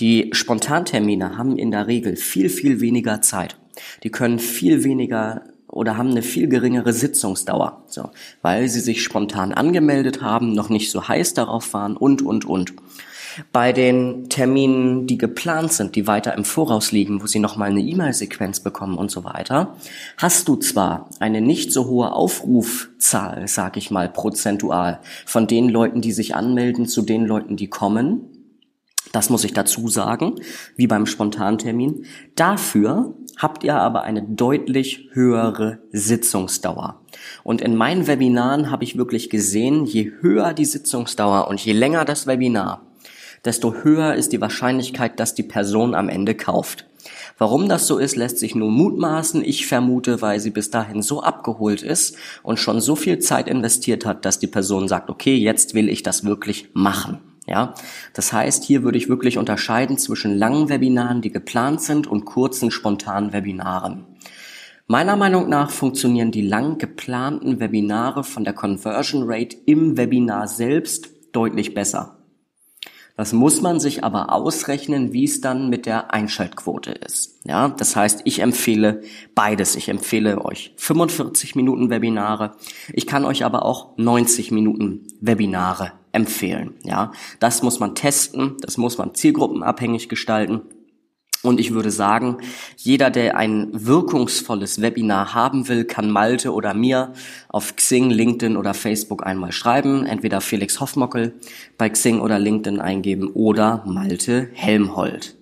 Die 0.00 0.30
Spontantermine 0.32 1.36
haben 1.36 1.56
in 1.56 1.70
der 1.70 1.86
Regel 1.86 2.16
viel, 2.16 2.48
viel 2.48 2.80
weniger 2.80 3.20
Zeit. 3.20 3.56
Die 4.02 4.10
können 4.10 4.38
viel 4.38 4.84
weniger 4.84 5.42
oder 5.68 5.96
haben 5.96 6.10
eine 6.10 6.22
viel 6.22 6.48
geringere 6.48 6.92
Sitzungsdauer, 6.92 7.82
so, 7.88 8.10
weil 8.42 8.68
sie 8.68 8.78
sich 8.78 9.02
spontan 9.02 9.52
angemeldet 9.52 10.22
haben, 10.22 10.52
noch 10.52 10.68
nicht 10.68 10.90
so 10.90 11.08
heiß 11.08 11.34
darauf 11.34 11.74
waren 11.74 11.96
und, 11.96 12.22
und, 12.22 12.44
und. 12.44 12.74
Bei 13.52 13.72
den 13.72 14.28
Terminen, 14.28 15.06
die 15.06 15.18
geplant 15.18 15.72
sind, 15.72 15.96
die 15.96 16.06
weiter 16.06 16.34
im 16.34 16.44
Voraus 16.44 16.92
liegen, 16.92 17.22
wo 17.22 17.26
sie 17.26 17.38
nochmal 17.38 17.70
eine 17.70 17.80
E-Mail-Sequenz 17.80 18.60
bekommen 18.60 18.98
und 18.98 19.10
so 19.10 19.24
weiter, 19.24 19.76
hast 20.16 20.48
du 20.48 20.56
zwar 20.56 21.08
eine 21.20 21.40
nicht 21.40 21.72
so 21.72 21.86
hohe 21.86 22.12
Aufrufzahl, 22.12 23.48
sag 23.48 23.76
ich 23.76 23.90
mal, 23.90 24.08
prozentual 24.08 25.00
von 25.26 25.46
den 25.46 25.68
Leuten, 25.68 26.00
die 26.00 26.12
sich 26.12 26.34
anmelden, 26.34 26.86
zu 26.86 27.02
den 27.02 27.26
Leuten, 27.26 27.56
die 27.56 27.68
kommen, 27.68 28.34
das 29.14 29.30
muss 29.30 29.44
ich 29.44 29.52
dazu 29.52 29.86
sagen, 29.88 30.34
wie 30.74 30.88
beim 30.88 31.06
Spontantermin. 31.06 32.04
Dafür 32.34 33.14
habt 33.36 33.62
ihr 33.62 33.76
aber 33.76 34.02
eine 34.02 34.22
deutlich 34.22 35.08
höhere 35.12 35.78
Sitzungsdauer. 35.92 37.00
Und 37.44 37.60
in 37.60 37.76
meinen 37.76 38.08
Webinaren 38.08 38.72
habe 38.72 38.82
ich 38.82 38.98
wirklich 38.98 39.30
gesehen, 39.30 39.86
je 39.86 40.10
höher 40.20 40.52
die 40.52 40.64
Sitzungsdauer 40.64 41.46
und 41.46 41.64
je 41.64 41.72
länger 41.72 42.04
das 42.04 42.26
Webinar, 42.26 42.82
desto 43.44 43.74
höher 43.82 44.14
ist 44.14 44.32
die 44.32 44.40
Wahrscheinlichkeit, 44.40 45.20
dass 45.20 45.34
die 45.34 45.42
Person 45.42 45.94
am 45.94 46.08
Ende 46.08 46.34
kauft. 46.34 46.86
Warum 47.36 47.68
das 47.68 47.86
so 47.86 47.98
ist, 47.98 48.16
lässt 48.16 48.38
sich 48.38 48.54
nur 48.54 48.70
mutmaßen. 48.70 49.44
Ich 49.44 49.66
vermute, 49.66 50.22
weil 50.22 50.40
sie 50.40 50.50
bis 50.50 50.70
dahin 50.70 51.02
so 51.02 51.22
abgeholt 51.22 51.82
ist 51.82 52.16
und 52.42 52.58
schon 52.58 52.80
so 52.80 52.96
viel 52.96 53.18
Zeit 53.18 53.48
investiert 53.48 54.06
hat, 54.06 54.24
dass 54.24 54.38
die 54.38 54.46
Person 54.46 54.88
sagt, 54.88 55.10
okay, 55.10 55.36
jetzt 55.36 55.74
will 55.74 55.88
ich 55.88 56.02
das 56.02 56.24
wirklich 56.24 56.70
machen. 56.72 57.18
Ja, 57.46 57.74
das 58.14 58.32
heißt, 58.32 58.64
hier 58.64 58.84
würde 58.84 58.96
ich 58.96 59.10
wirklich 59.10 59.36
unterscheiden 59.36 59.98
zwischen 59.98 60.34
langen 60.34 60.70
Webinaren, 60.70 61.20
die 61.20 61.30
geplant 61.30 61.82
sind, 61.82 62.06
und 62.06 62.24
kurzen, 62.24 62.70
spontanen 62.70 63.34
Webinaren. 63.34 64.06
Meiner 64.86 65.16
Meinung 65.16 65.50
nach 65.50 65.70
funktionieren 65.70 66.30
die 66.30 66.46
lang 66.46 66.78
geplanten 66.78 67.60
Webinare 67.60 68.24
von 68.24 68.44
der 68.44 68.54
Conversion 68.54 69.24
Rate 69.26 69.56
im 69.66 69.98
Webinar 69.98 70.46
selbst 70.46 71.10
deutlich 71.32 71.74
besser. 71.74 72.23
Das 73.16 73.32
muss 73.32 73.62
man 73.62 73.78
sich 73.78 74.02
aber 74.02 74.32
ausrechnen, 74.32 75.12
wie 75.12 75.24
es 75.24 75.40
dann 75.40 75.70
mit 75.70 75.86
der 75.86 76.12
Einschaltquote 76.12 76.90
ist. 76.90 77.38
Ja, 77.44 77.68
das 77.68 77.94
heißt, 77.94 78.22
ich 78.24 78.40
empfehle 78.40 79.02
beides. 79.36 79.76
Ich 79.76 79.88
empfehle 79.88 80.44
euch 80.44 80.72
45 80.76 81.54
Minuten 81.54 81.90
Webinare. 81.90 82.56
Ich 82.92 83.06
kann 83.06 83.24
euch 83.24 83.44
aber 83.44 83.64
auch 83.64 83.96
90 83.96 84.50
Minuten 84.50 85.06
Webinare 85.20 85.92
empfehlen. 86.10 86.74
Ja, 86.82 87.12
das 87.38 87.62
muss 87.62 87.78
man 87.78 87.94
testen. 87.94 88.56
Das 88.60 88.78
muss 88.78 88.98
man 88.98 89.14
zielgruppenabhängig 89.14 90.08
gestalten. 90.08 90.62
Und 91.44 91.60
ich 91.60 91.74
würde 91.74 91.90
sagen, 91.90 92.38
jeder, 92.76 93.10
der 93.10 93.36
ein 93.36 93.68
wirkungsvolles 93.72 94.80
Webinar 94.80 95.34
haben 95.34 95.68
will, 95.68 95.84
kann 95.84 96.10
Malte 96.10 96.52
oder 96.54 96.72
mir 96.72 97.12
auf 97.50 97.76
Xing, 97.76 98.08
LinkedIn 98.08 98.56
oder 98.56 98.72
Facebook 98.72 99.26
einmal 99.26 99.52
schreiben. 99.52 100.06
Entweder 100.06 100.40
Felix 100.40 100.80
Hoffmockel 100.80 101.34
bei 101.76 101.90
Xing 101.90 102.20
oder 102.20 102.38
LinkedIn 102.38 102.80
eingeben 102.80 103.28
oder 103.28 103.84
Malte 103.86 104.48
Helmholt. 104.54 105.36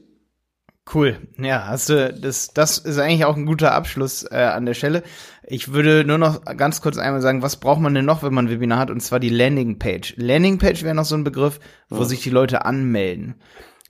Cool. 0.92 1.16
Ja, 1.38 1.68
hast 1.68 1.88
du, 1.88 2.12
das, 2.12 2.52
das 2.52 2.78
ist 2.78 2.98
eigentlich 2.98 3.24
auch 3.24 3.36
ein 3.36 3.46
guter 3.46 3.72
Abschluss 3.72 4.24
äh, 4.24 4.36
an 4.36 4.66
der 4.66 4.74
Stelle. 4.74 5.04
Ich 5.44 5.72
würde 5.72 6.04
nur 6.04 6.18
noch 6.18 6.44
ganz 6.44 6.82
kurz 6.82 6.98
einmal 6.98 7.20
sagen, 7.20 7.42
was 7.42 7.56
braucht 7.56 7.80
man 7.80 7.94
denn 7.94 8.04
noch, 8.04 8.24
wenn 8.24 8.34
man 8.34 8.46
ein 8.46 8.50
Webinar 8.50 8.78
hat? 8.78 8.90
Und 8.90 9.00
zwar 9.00 9.20
die 9.20 9.28
Landingpage. 9.28 10.14
Landingpage 10.16 10.82
wäre 10.82 10.96
noch 10.96 11.04
so 11.04 11.14
ein 11.14 11.24
Begriff, 11.24 11.60
wo 11.88 12.00
ja. 12.00 12.04
sich 12.04 12.22
die 12.22 12.30
Leute 12.30 12.64
anmelden. 12.64 13.36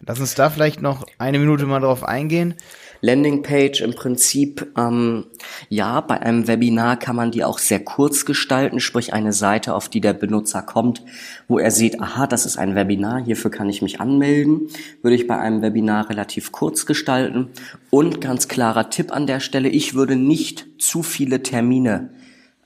Lass 0.04 0.18
uns 0.18 0.34
da 0.34 0.50
vielleicht 0.50 0.82
noch 0.82 1.06
eine 1.18 1.38
Minute 1.38 1.64
mal 1.64 1.80
drauf 1.80 2.02
eingehen. 2.02 2.54
Landingpage 3.02 3.80
im 3.80 3.94
Prinzip, 3.94 4.72
ähm, 4.76 5.26
ja, 5.68 6.00
bei 6.00 6.20
einem 6.20 6.46
Webinar 6.46 6.96
kann 6.96 7.16
man 7.16 7.32
die 7.32 7.44
auch 7.44 7.58
sehr 7.58 7.80
kurz 7.80 8.24
gestalten, 8.24 8.78
sprich 8.78 9.12
eine 9.12 9.32
Seite, 9.32 9.74
auf 9.74 9.88
die 9.88 10.00
der 10.00 10.12
Benutzer 10.12 10.62
kommt, 10.62 11.02
wo 11.48 11.58
er 11.58 11.72
sieht, 11.72 12.00
aha, 12.00 12.28
das 12.28 12.46
ist 12.46 12.58
ein 12.58 12.76
Webinar, 12.76 13.24
hierfür 13.24 13.50
kann 13.50 13.68
ich 13.68 13.82
mich 13.82 14.00
anmelden, 14.00 14.68
würde 15.02 15.16
ich 15.16 15.26
bei 15.26 15.36
einem 15.36 15.62
Webinar 15.62 16.10
relativ 16.10 16.52
kurz 16.52 16.86
gestalten. 16.86 17.50
Und 17.90 18.20
ganz 18.20 18.46
klarer 18.46 18.88
Tipp 18.88 19.12
an 19.12 19.26
der 19.26 19.40
Stelle, 19.40 19.68
ich 19.68 19.94
würde 19.94 20.14
nicht 20.14 20.66
zu 20.78 21.02
viele 21.02 21.42
Termine 21.42 22.10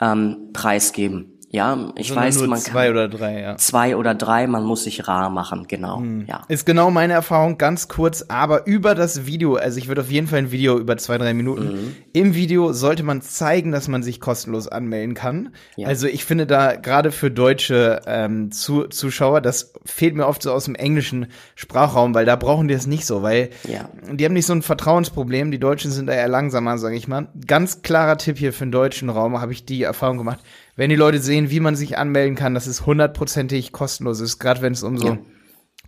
ähm, 0.00 0.50
preisgeben. 0.52 1.35
Ja, 1.56 1.90
ich 1.96 2.08
Sondern 2.08 2.24
weiß, 2.26 2.46
man 2.48 2.58
zwei 2.58 2.84
kann 2.84 2.90
oder 2.90 3.08
drei, 3.08 3.40
ja. 3.40 3.56
Zwei 3.56 3.96
oder 3.96 4.14
drei, 4.14 4.46
man 4.46 4.62
muss 4.62 4.84
sich 4.84 5.08
rar 5.08 5.30
machen, 5.30 5.64
genau. 5.66 6.00
Hm. 6.00 6.26
Ja. 6.26 6.42
Ist 6.48 6.66
genau 6.66 6.90
meine 6.90 7.14
Erfahrung, 7.14 7.56
ganz 7.56 7.88
kurz, 7.88 8.26
aber 8.28 8.66
über 8.66 8.94
das 8.94 9.24
Video, 9.24 9.54
also 9.54 9.78
ich 9.78 9.88
würde 9.88 10.02
auf 10.02 10.10
jeden 10.10 10.26
Fall 10.26 10.40
ein 10.40 10.50
Video 10.50 10.78
über 10.78 10.98
zwei, 10.98 11.16
drei 11.16 11.32
Minuten. 11.32 11.64
Mhm. 11.68 11.96
Im 12.12 12.34
Video 12.34 12.74
sollte 12.74 13.04
man 13.04 13.22
zeigen, 13.22 13.72
dass 13.72 13.88
man 13.88 14.02
sich 14.02 14.20
kostenlos 14.20 14.68
anmelden 14.68 15.14
kann. 15.14 15.54
Ja. 15.76 15.88
Also 15.88 16.08
ich 16.08 16.26
finde 16.26 16.46
da 16.46 16.76
gerade 16.76 17.10
für 17.10 17.30
deutsche 17.30 18.02
ähm, 18.06 18.52
Zu 18.52 18.88
Zuschauer, 18.88 19.40
das 19.40 19.72
fehlt 19.86 20.14
mir 20.14 20.26
oft 20.26 20.42
so 20.42 20.52
aus 20.52 20.66
dem 20.66 20.74
englischen 20.74 21.28
Sprachraum, 21.54 22.14
weil 22.14 22.26
da 22.26 22.36
brauchen 22.36 22.68
die 22.68 22.74
es 22.74 22.86
nicht 22.86 23.06
so, 23.06 23.22
weil 23.22 23.48
ja. 23.66 23.88
die 24.12 24.26
haben 24.26 24.34
nicht 24.34 24.44
so 24.44 24.52
ein 24.52 24.60
Vertrauensproblem. 24.60 25.50
Die 25.50 25.58
Deutschen 25.58 25.90
sind 25.90 26.04
da 26.04 26.12
eher 26.12 26.28
langsamer, 26.28 26.76
sage 26.76 26.96
ich 26.96 27.08
mal. 27.08 27.28
Ganz 27.46 27.80
klarer 27.80 28.18
Tipp 28.18 28.36
hier 28.36 28.52
für 28.52 28.66
den 28.66 28.72
deutschen 28.72 29.08
Raum, 29.08 29.40
habe 29.40 29.52
ich 29.52 29.64
die 29.64 29.84
Erfahrung 29.84 30.18
gemacht 30.18 30.40
wenn 30.76 30.90
die 30.90 30.96
Leute 30.96 31.18
sehen, 31.18 31.50
wie 31.50 31.60
man 31.60 31.74
sich 31.74 31.98
anmelden 31.98 32.36
kann, 32.36 32.54
dass 32.54 32.66
es 32.66 32.86
hundertprozentig 32.86 33.72
kostenlos 33.72 34.20
ist, 34.20 34.38
gerade 34.38 34.62
wenn 34.62 34.74
es 34.74 34.82
um 34.82 34.98
so 34.98 35.08
ja. 35.08 35.18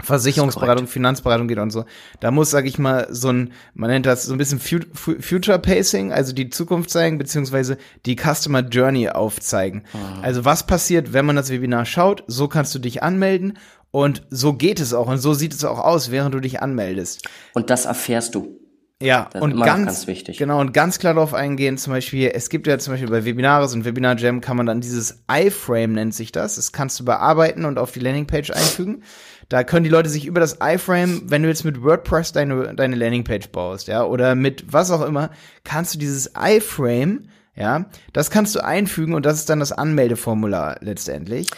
Versicherungsberatung, 0.00 0.86
Finanzberatung 0.86 1.48
geht 1.48 1.58
und 1.58 1.70
so. 1.70 1.84
Da 2.20 2.30
muss, 2.30 2.50
sag 2.50 2.66
ich 2.66 2.78
mal, 2.78 3.08
so 3.10 3.30
ein, 3.30 3.52
man 3.74 3.90
nennt 3.90 4.06
das 4.06 4.24
so 4.24 4.32
ein 4.32 4.38
bisschen 4.38 4.60
Future 4.60 5.58
Pacing, 5.58 6.12
also 6.12 6.32
die 6.32 6.50
Zukunft 6.50 6.90
zeigen, 6.90 7.18
beziehungsweise 7.18 7.78
die 8.06 8.16
Customer 8.16 8.60
Journey 8.60 9.08
aufzeigen. 9.08 9.84
Mhm. 9.92 10.22
Also 10.22 10.44
was 10.44 10.66
passiert, 10.66 11.12
wenn 11.12 11.26
man 11.26 11.36
das 11.36 11.50
Webinar 11.50 11.84
schaut, 11.84 12.24
so 12.26 12.48
kannst 12.48 12.74
du 12.74 12.78
dich 12.78 13.02
anmelden 13.02 13.58
und 13.90 14.22
so 14.30 14.52
geht 14.52 14.80
es 14.80 14.94
auch 14.94 15.08
und 15.08 15.18
so 15.18 15.34
sieht 15.34 15.52
es 15.52 15.64
auch 15.64 15.80
aus, 15.80 16.10
während 16.10 16.34
du 16.34 16.40
dich 16.40 16.62
anmeldest. 16.62 17.28
Und 17.54 17.70
das 17.70 17.84
erfährst 17.84 18.34
du. 18.34 18.57
Ja, 19.00 19.30
und 19.38 19.56
ganz, 19.60 19.84
ganz 19.86 20.06
wichtig. 20.08 20.38
Genau, 20.38 20.60
und 20.60 20.74
ganz 20.74 20.98
klar 20.98 21.14
darauf 21.14 21.32
eingehen, 21.32 21.78
zum 21.78 21.92
Beispiel, 21.92 22.32
es 22.34 22.50
gibt 22.50 22.66
ja 22.66 22.78
zum 22.78 22.94
Beispiel 22.94 23.08
bei 23.08 23.24
Webinare, 23.24 23.68
so 23.68 23.76
ein 23.76 23.84
Webinar 23.84 24.16
Jam 24.18 24.40
kann 24.40 24.56
man 24.56 24.66
dann 24.66 24.80
dieses 24.80 25.22
iFrame 25.30 25.92
nennt 25.92 26.14
sich 26.14 26.32
das. 26.32 26.56
Das 26.56 26.72
kannst 26.72 26.98
du 26.98 27.04
bearbeiten 27.04 27.64
und 27.64 27.78
auf 27.78 27.92
die 27.92 28.00
Landingpage 28.00 28.50
einfügen. 28.50 29.04
Da 29.48 29.62
können 29.62 29.84
die 29.84 29.90
Leute 29.90 30.08
sich 30.08 30.26
über 30.26 30.40
das 30.40 30.58
iFrame, 30.60 31.22
wenn 31.30 31.44
du 31.44 31.48
jetzt 31.48 31.64
mit 31.64 31.82
WordPress 31.82 32.32
deine, 32.32 32.74
deine 32.74 32.96
Landingpage 32.96 33.48
baust, 33.50 33.86
ja, 33.86 34.04
oder 34.04 34.34
mit 34.34 34.72
was 34.72 34.90
auch 34.90 35.02
immer, 35.02 35.30
kannst 35.62 35.94
du 35.94 35.98
dieses 35.98 36.32
iFrame, 36.36 37.28
ja, 37.54 37.86
das 38.12 38.30
kannst 38.30 38.56
du 38.56 38.64
einfügen 38.64 39.14
und 39.14 39.24
das 39.24 39.38
ist 39.38 39.48
dann 39.48 39.60
das 39.60 39.70
Anmeldeformular 39.70 40.78
letztendlich. 40.80 41.48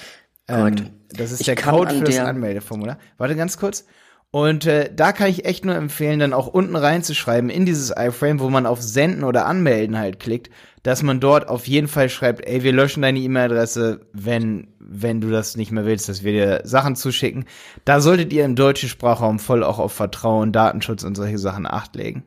Ähm, 0.47 0.91
das 1.09 1.33
ist 1.33 1.41
ich 1.41 1.47
der 1.47 1.57
Code 1.57 1.95
für 1.95 2.05
das 2.05 2.19
Anmeldeformular. 2.19 2.99
Warte 3.17 3.35
ganz 3.35 3.57
kurz. 3.57 3.87
Und 4.33 4.65
äh, 4.67 4.91
da 4.95 5.13
kann 5.13 5.29
ich 5.29 5.45
echt 5.45 5.65
nur 5.65 5.75
empfehlen, 5.75 6.21
dann 6.21 6.33
auch 6.33 6.47
unten 6.47 6.77
reinzuschreiben 6.77 7.51
in 7.51 7.67
dieses 7.67 7.91
iFrame, 7.91 8.39
wo 8.39 8.49
man 8.49 8.65
auf 8.65 8.81
Senden 8.81 9.25
oder 9.25 9.45
Anmelden 9.47 9.99
halt 9.99 10.21
klickt, 10.21 10.51
dass 10.85 11.03
man 11.03 11.19
dort 11.19 11.49
auf 11.49 11.67
jeden 11.67 11.89
Fall 11.89 12.09
schreibt, 12.09 12.47
ey, 12.47 12.63
wir 12.63 12.73
löschen 12.73 13.03
deine 13.03 13.19
E-Mail-Adresse, 13.19 14.07
wenn, 14.13 14.69
wenn 14.79 15.21
du 15.21 15.31
das 15.31 15.57
nicht 15.57 15.73
mehr 15.73 15.85
willst, 15.85 16.09
dass 16.09 16.23
wir 16.23 16.31
dir 16.31 16.61
Sachen 16.63 16.95
zuschicken. 16.95 17.45
Da 17.85 18.01
solltet 18.01 18.33
ihr 18.33 18.45
im 18.45 18.55
deutschen 18.55 18.89
Sprachraum 18.89 19.41
voll 19.41 19.65
auch 19.65 19.81
auf 19.81 19.93
Vertrauen, 19.93 20.53
Datenschutz 20.53 21.03
und 21.03 21.17
solche 21.17 21.39
Sachen 21.39 21.67
acht 21.67 21.97
legen. 21.97 22.23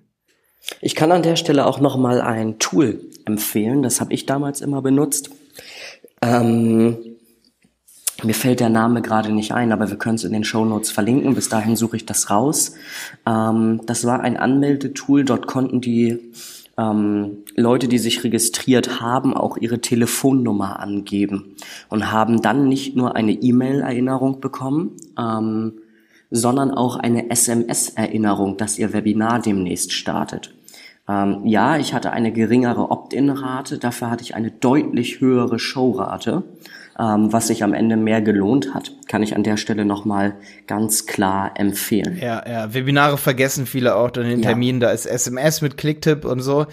Ich 0.82 0.96
kann 0.96 1.12
an 1.12 1.24
der 1.24 1.38
Stelle 1.38 1.66
auch 1.66 1.80
noch 1.80 1.98
mal 1.98 2.22
ein 2.22 2.60
Tool 2.60 3.00
empfehlen, 3.26 3.82
das 3.82 4.02
habe 4.02 4.14
ich 4.14 4.26
damals 4.26 4.60
immer 4.60 4.82
benutzt. 4.82 5.30
Ähm 6.22 7.13
mir 8.26 8.34
fällt 8.34 8.60
der 8.60 8.70
Name 8.70 9.02
gerade 9.02 9.32
nicht 9.32 9.54
ein, 9.54 9.72
aber 9.72 9.90
wir 9.90 9.98
können 9.98 10.16
es 10.16 10.24
in 10.24 10.34
den 10.34 10.44
Show 10.44 10.66
Notes 10.66 10.92
verlinken. 10.92 11.36
Bis 11.36 11.50
dahin 11.50 11.76
suche 11.76 11.98
ich 11.98 12.06
das 12.06 12.30
raus. 12.30 12.76
Ähm, 13.26 13.82
das 13.86 14.06
war 14.06 14.22
ein 14.22 14.38
Anmeldetool. 14.38 15.24
Dort 15.24 15.48
konnten 15.48 15.82
die 15.82 16.20
ähm, 16.78 17.44
Leute, 17.56 17.88
die 17.88 18.00
sich 18.00 18.24
registriert 18.24 19.02
haben, 19.02 19.36
auch 19.36 19.58
ihre 19.58 19.80
Telefonnummer 19.80 20.80
angeben 20.80 21.56
und 21.90 22.12
haben 22.12 22.42
dann 22.42 22.68
nicht 22.68 22.96
nur 22.96 23.16
eine 23.16 23.34
E-Mail-Erinnerung 23.34 24.40
bekommen, 24.40 24.98
ähm, 25.18 25.74
sondern 26.32 26.72
auch 26.72 26.96
eine 26.96 27.30
SMS-Erinnerung, 27.30 28.58
dass 28.58 28.80
ihr 28.80 28.92
Webinar 28.92 29.40
demnächst 29.40 29.94
startet. 29.94 30.56
Ähm, 31.08 31.46
ja, 31.46 31.78
ich 31.78 31.94
hatte 31.94 32.12
eine 32.12 32.32
geringere 32.32 32.90
Opt-in-Rate, 32.90 33.78
dafür 33.78 34.10
hatte 34.10 34.24
ich 34.24 34.36
eine 34.36 34.50
deutlich 34.50 35.20
höhere 35.20 35.60
Show-Rate 35.60 36.44
ähm, 37.00 37.34
was 37.34 37.48
sich 37.48 37.64
am 37.64 37.74
Ende 37.74 37.98
mehr 37.98 38.22
gelohnt 38.22 38.74
hat, 38.74 38.92
kann 39.08 39.24
ich 39.24 39.36
an 39.36 39.44
der 39.44 39.58
Stelle 39.58 39.86
nochmal 39.86 40.36
ganz 40.68 41.06
klar 41.06 41.52
empfehlen. 41.56 42.18
Ja, 42.22 42.44
ja, 42.48 42.74
Webinare 42.74 43.18
vergessen 43.18 43.66
viele 43.66 43.96
auch 43.96 44.12
dann 44.12 44.26
den 44.26 44.42
ja. 44.42 44.50
Termin, 44.50 44.80
da 44.80 44.92
ist 44.92 45.06
SMS 45.06 45.62
mit 45.62 45.78
Clicktip 45.78 46.26
und 46.26 46.42
so. 46.42 46.68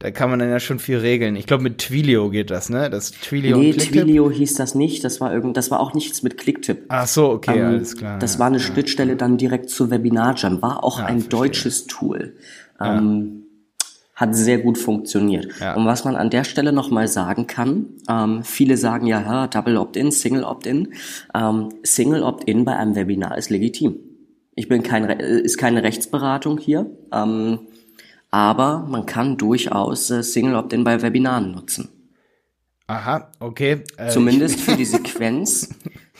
Da 0.00 0.10
kann 0.10 0.28
man 0.28 0.38
dann 0.38 0.50
ja 0.50 0.60
schon 0.60 0.80
viel 0.80 0.98
regeln. 0.98 1.36
Ich 1.36 1.46
glaube, 1.46 1.62
mit 1.62 1.78
Twilio 1.78 2.28
geht 2.28 2.50
das, 2.50 2.68
ne? 2.68 2.90
Das 2.90 3.12
Twilio 3.12 3.56
nee, 3.56 3.72
Twilio 3.72 4.30
hieß 4.30 4.54
das 4.54 4.74
nicht. 4.74 5.04
Das 5.04 5.20
war 5.20 5.32
irgend, 5.32 5.56
das 5.56 5.70
war 5.70 5.80
auch 5.80 5.94
nichts 5.94 6.22
mit 6.22 6.36
Clicktip. 6.36 6.84
Ach 6.88 7.06
so, 7.06 7.30
okay, 7.30 7.58
ähm, 7.58 7.66
alles 7.66 7.96
klar. 7.96 8.18
Das 8.18 8.34
ja, 8.34 8.40
war 8.40 8.48
eine 8.48 8.58
ja. 8.58 8.62
Schnittstelle 8.64 9.16
dann 9.16 9.38
direkt 9.38 9.70
zu 9.70 9.90
WebinarJam. 9.90 10.60
War 10.60 10.82
auch 10.82 10.98
ja, 10.98 11.06
ein 11.06 11.20
verstehe. 11.20 11.38
deutsches 11.38 11.86
Tool. 11.86 12.34
Ähm, 12.80 13.43
hat 14.14 14.34
sehr 14.34 14.58
gut 14.58 14.78
funktioniert. 14.78 15.48
Ja. 15.60 15.74
Und 15.74 15.86
was 15.86 16.04
man 16.04 16.14
an 16.14 16.30
der 16.30 16.44
Stelle 16.44 16.72
nochmal 16.72 17.08
sagen 17.08 17.46
kann, 17.46 17.86
ähm, 18.08 18.44
viele 18.44 18.76
sagen 18.76 19.06
ja, 19.06 19.20
ja 19.20 19.46
Double 19.48 19.76
Opt-in, 19.76 20.12
Single 20.12 20.44
Opt-in. 20.44 20.94
Ähm, 21.34 21.70
Single 21.82 22.22
Opt-in 22.22 22.64
bei 22.64 22.76
einem 22.76 22.94
Webinar 22.94 23.36
ist 23.36 23.50
legitim. 23.50 23.96
Ich 24.54 24.68
bin 24.68 24.84
kein, 24.84 25.04
ist 25.08 25.58
keine 25.58 25.82
Rechtsberatung 25.82 26.58
hier, 26.58 26.86
ähm, 27.12 27.60
aber 28.30 28.86
man 28.88 29.04
kann 29.04 29.36
durchaus 29.36 30.10
äh, 30.10 30.22
Single 30.22 30.54
Opt-in 30.54 30.84
bei 30.84 31.02
Webinaren 31.02 31.50
nutzen. 31.50 31.88
Aha, 32.86 33.30
okay. 33.40 33.82
Äh, 33.96 34.10
zumindest 34.10 34.60
für 34.60 34.76
die 34.76 34.84
Sequenz. 34.84 35.70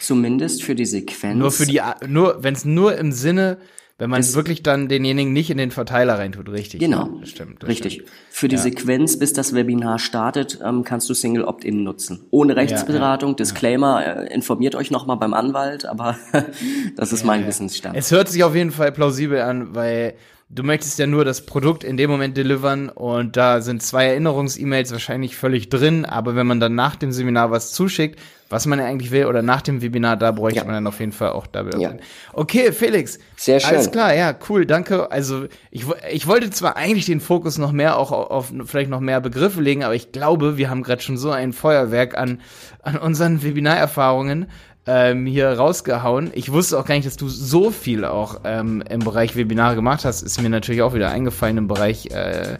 zumindest 0.00 0.64
für 0.64 0.74
die 0.74 0.86
Sequenz. 0.86 1.38
Nur 1.38 1.52
für 1.52 1.66
die, 1.66 1.80
nur 2.08 2.42
wenn 2.42 2.54
es 2.54 2.64
nur 2.64 2.96
im 2.96 3.12
Sinne 3.12 3.58
wenn 3.96 4.10
man 4.10 4.20
bis, 4.20 4.34
wirklich 4.34 4.64
dann 4.64 4.88
denjenigen 4.88 5.32
nicht 5.32 5.50
in 5.50 5.58
den 5.58 5.70
Verteiler 5.70 6.18
reintut, 6.18 6.48
richtig. 6.48 6.80
Genau. 6.80 7.06
Das 7.20 7.28
stimmt. 7.28 7.62
Das 7.62 7.70
richtig. 7.70 7.94
Stimmt. 7.94 8.08
Für 8.28 8.48
die 8.48 8.56
ja. 8.56 8.62
Sequenz, 8.62 9.18
bis 9.18 9.32
das 9.32 9.54
Webinar 9.54 10.00
startet, 10.00 10.58
ähm, 10.64 10.82
kannst 10.82 11.08
du 11.08 11.14
Single 11.14 11.44
Opt-in 11.44 11.84
nutzen. 11.84 12.26
Ohne 12.30 12.56
Rechtsberatung, 12.56 13.30
ja, 13.30 13.32
ja. 13.32 13.36
Disclaimer, 13.36 14.04
äh, 14.04 14.34
informiert 14.34 14.74
euch 14.74 14.90
nochmal 14.90 15.16
beim 15.16 15.32
Anwalt, 15.32 15.86
aber 15.86 16.18
das 16.96 17.12
ist 17.12 17.24
mein 17.24 17.46
Wissensstand. 17.46 17.96
Es 17.96 18.10
hört 18.10 18.28
sich 18.28 18.42
auf 18.42 18.56
jeden 18.56 18.72
Fall 18.72 18.90
plausibel 18.90 19.40
an, 19.40 19.76
weil 19.76 20.14
du 20.48 20.62
möchtest 20.62 20.98
ja 20.98 21.06
nur 21.06 21.24
das 21.24 21.46
Produkt 21.46 21.84
in 21.84 21.96
dem 21.96 22.10
Moment 22.10 22.36
delivern 22.36 22.88
und 22.88 23.36
da 23.36 23.60
sind 23.60 23.82
zwei 23.82 24.06
Erinnerungs-E-Mails 24.06 24.92
wahrscheinlich 24.92 25.36
völlig 25.36 25.68
drin, 25.68 26.04
aber 26.04 26.36
wenn 26.36 26.46
man 26.46 26.60
dann 26.60 26.74
nach 26.74 26.96
dem 26.96 27.12
Seminar 27.12 27.50
was 27.50 27.72
zuschickt, 27.72 28.20
was 28.50 28.66
man 28.66 28.78
ja 28.78 28.84
eigentlich 28.84 29.10
will, 29.10 29.26
oder 29.26 29.42
nach 29.42 29.62
dem 29.62 29.82
Webinar, 29.82 30.16
da 30.16 30.30
bräuchte 30.30 30.60
ja. 30.60 30.64
man 30.64 30.74
dann 30.74 30.86
auf 30.86 31.00
jeden 31.00 31.12
Fall 31.12 31.30
auch 31.30 31.46
da. 31.46 31.64
Ja. 31.78 31.94
Okay, 32.32 32.72
Felix. 32.72 33.18
Sehr 33.36 33.58
schön. 33.58 33.70
Alles 33.70 33.90
klar, 33.90 34.14
ja, 34.14 34.34
cool, 34.48 34.66
danke. 34.66 35.10
Also 35.10 35.46
ich, 35.70 35.86
ich 36.12 36.26
wollte 36.26 36.50
zwar 36.50 36.76
eigentlich 36.76 37.06
den 37.06 37.20
Fokus 37.20 37.58
noch 37.58 37.72
mehr 37.72 37.96
auch 37.96 38.12
auf, 38.12 38.30
auf 38.30 38.52
vielleicht 38.66 38.90
noch 38.90 39.00
mehr 39.00 39.20
Begriffe 39.20 39.60
legen, 39.60 39.82
aber 39.82 39.94
ich 39.94 40.12
glaube, 40.12 40.56
wir 40.56 40.70
haben 40.70 40.82
gerade 40.82 41.02
schon 41.02 41.16
so 41.16 41.30
ein 41.30 41.52
Feuerwerk 41.52 42.16
an, 42.16 42.40
an 42.82 42.96
unseren 42.96 43.42
Webinarerfahrungen 43.42 44.46
ähm, 44.86 45.26
hier 45.26 45.50
rausgehauen. 45.50 46.30
Ich 46.34 46.52
wusste 46.52 46.78
auch 46.78 46.84
gar 46.84 46.94
nicht, 46.94 47.06
dass 47.06 47.16
du 47.16 47.28
so 47.28 47.70
viel 47.70 48.04
auch 48.04 48.40
ähm, 48.44 48.82
im 48.88 49.00
Bereich 49.00 49.36
Webinare 49.36 49.74
gemacht 49.74 50.04
hast. 50.04 50.22
Ist 50.22 50.40
mir 50.42 50.50
natürlich 50.50 50.82
auch 50.82 50.94
wieder 50.94 51.10
eingefallen 51.10 51.58
im 51.58 51.68
Bereich 51.68 52.10
äh, 52.10 52.58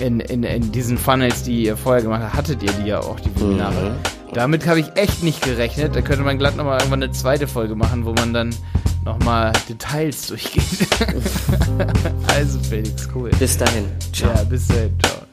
in, 0.00 0.20
in, 0.20 0.42
in 0.42 0.72
diesen 0.72 0.98
Funnels, 0.98 1.42
die 1.42 1.64
ihr 1.64 1.76
vorher 1.76 2.02
gemacht 2.02 2.22
habt, 2.22 2.34
hattet 2.34 2.62
ihr 2.62 2.72
die 2.72 2.88
ja 2.88 3.00
auch, 3.00 3.18
die 3.20 3.34
Webinare. 3.36 3.90
Mhm. 3.90 4.34
Damit 4.34 4.66
habe 4.66 4.80
ich 4.80 4.96
echt 4.96 5.22
nicht 5.22 5.42
gerechnet. 5.42 5.94
Da 5.94 6.02
könnte 6.02 6.24
man 6.24 6.38
glatt 6.38 6.56
nochmal 6.56 6.78
irgendwann 6.78 7.02
eine 7.02 7.12
zweite 7.12 7.46
Folge 7.46 7.76
machen, 7.76 8.04
wo 8.04 8.12
man 8.12 8.34
dann 8.34 8.54
nochmal 9.04 9.52
Details 9.68 10.26
durchgeht. 10.26 10.64
also 12.34 12.58
Felix, 12.58 13.08
cool. 13.14 13.30
Bis 13.38 13.56
dahin. 13.56 13.84
Ciao. 14.12 14.34
Ja, 14.34 14.44
bis 14.44 14.66
dahin. 14.66 14.92
Ciao. 15.02 15.23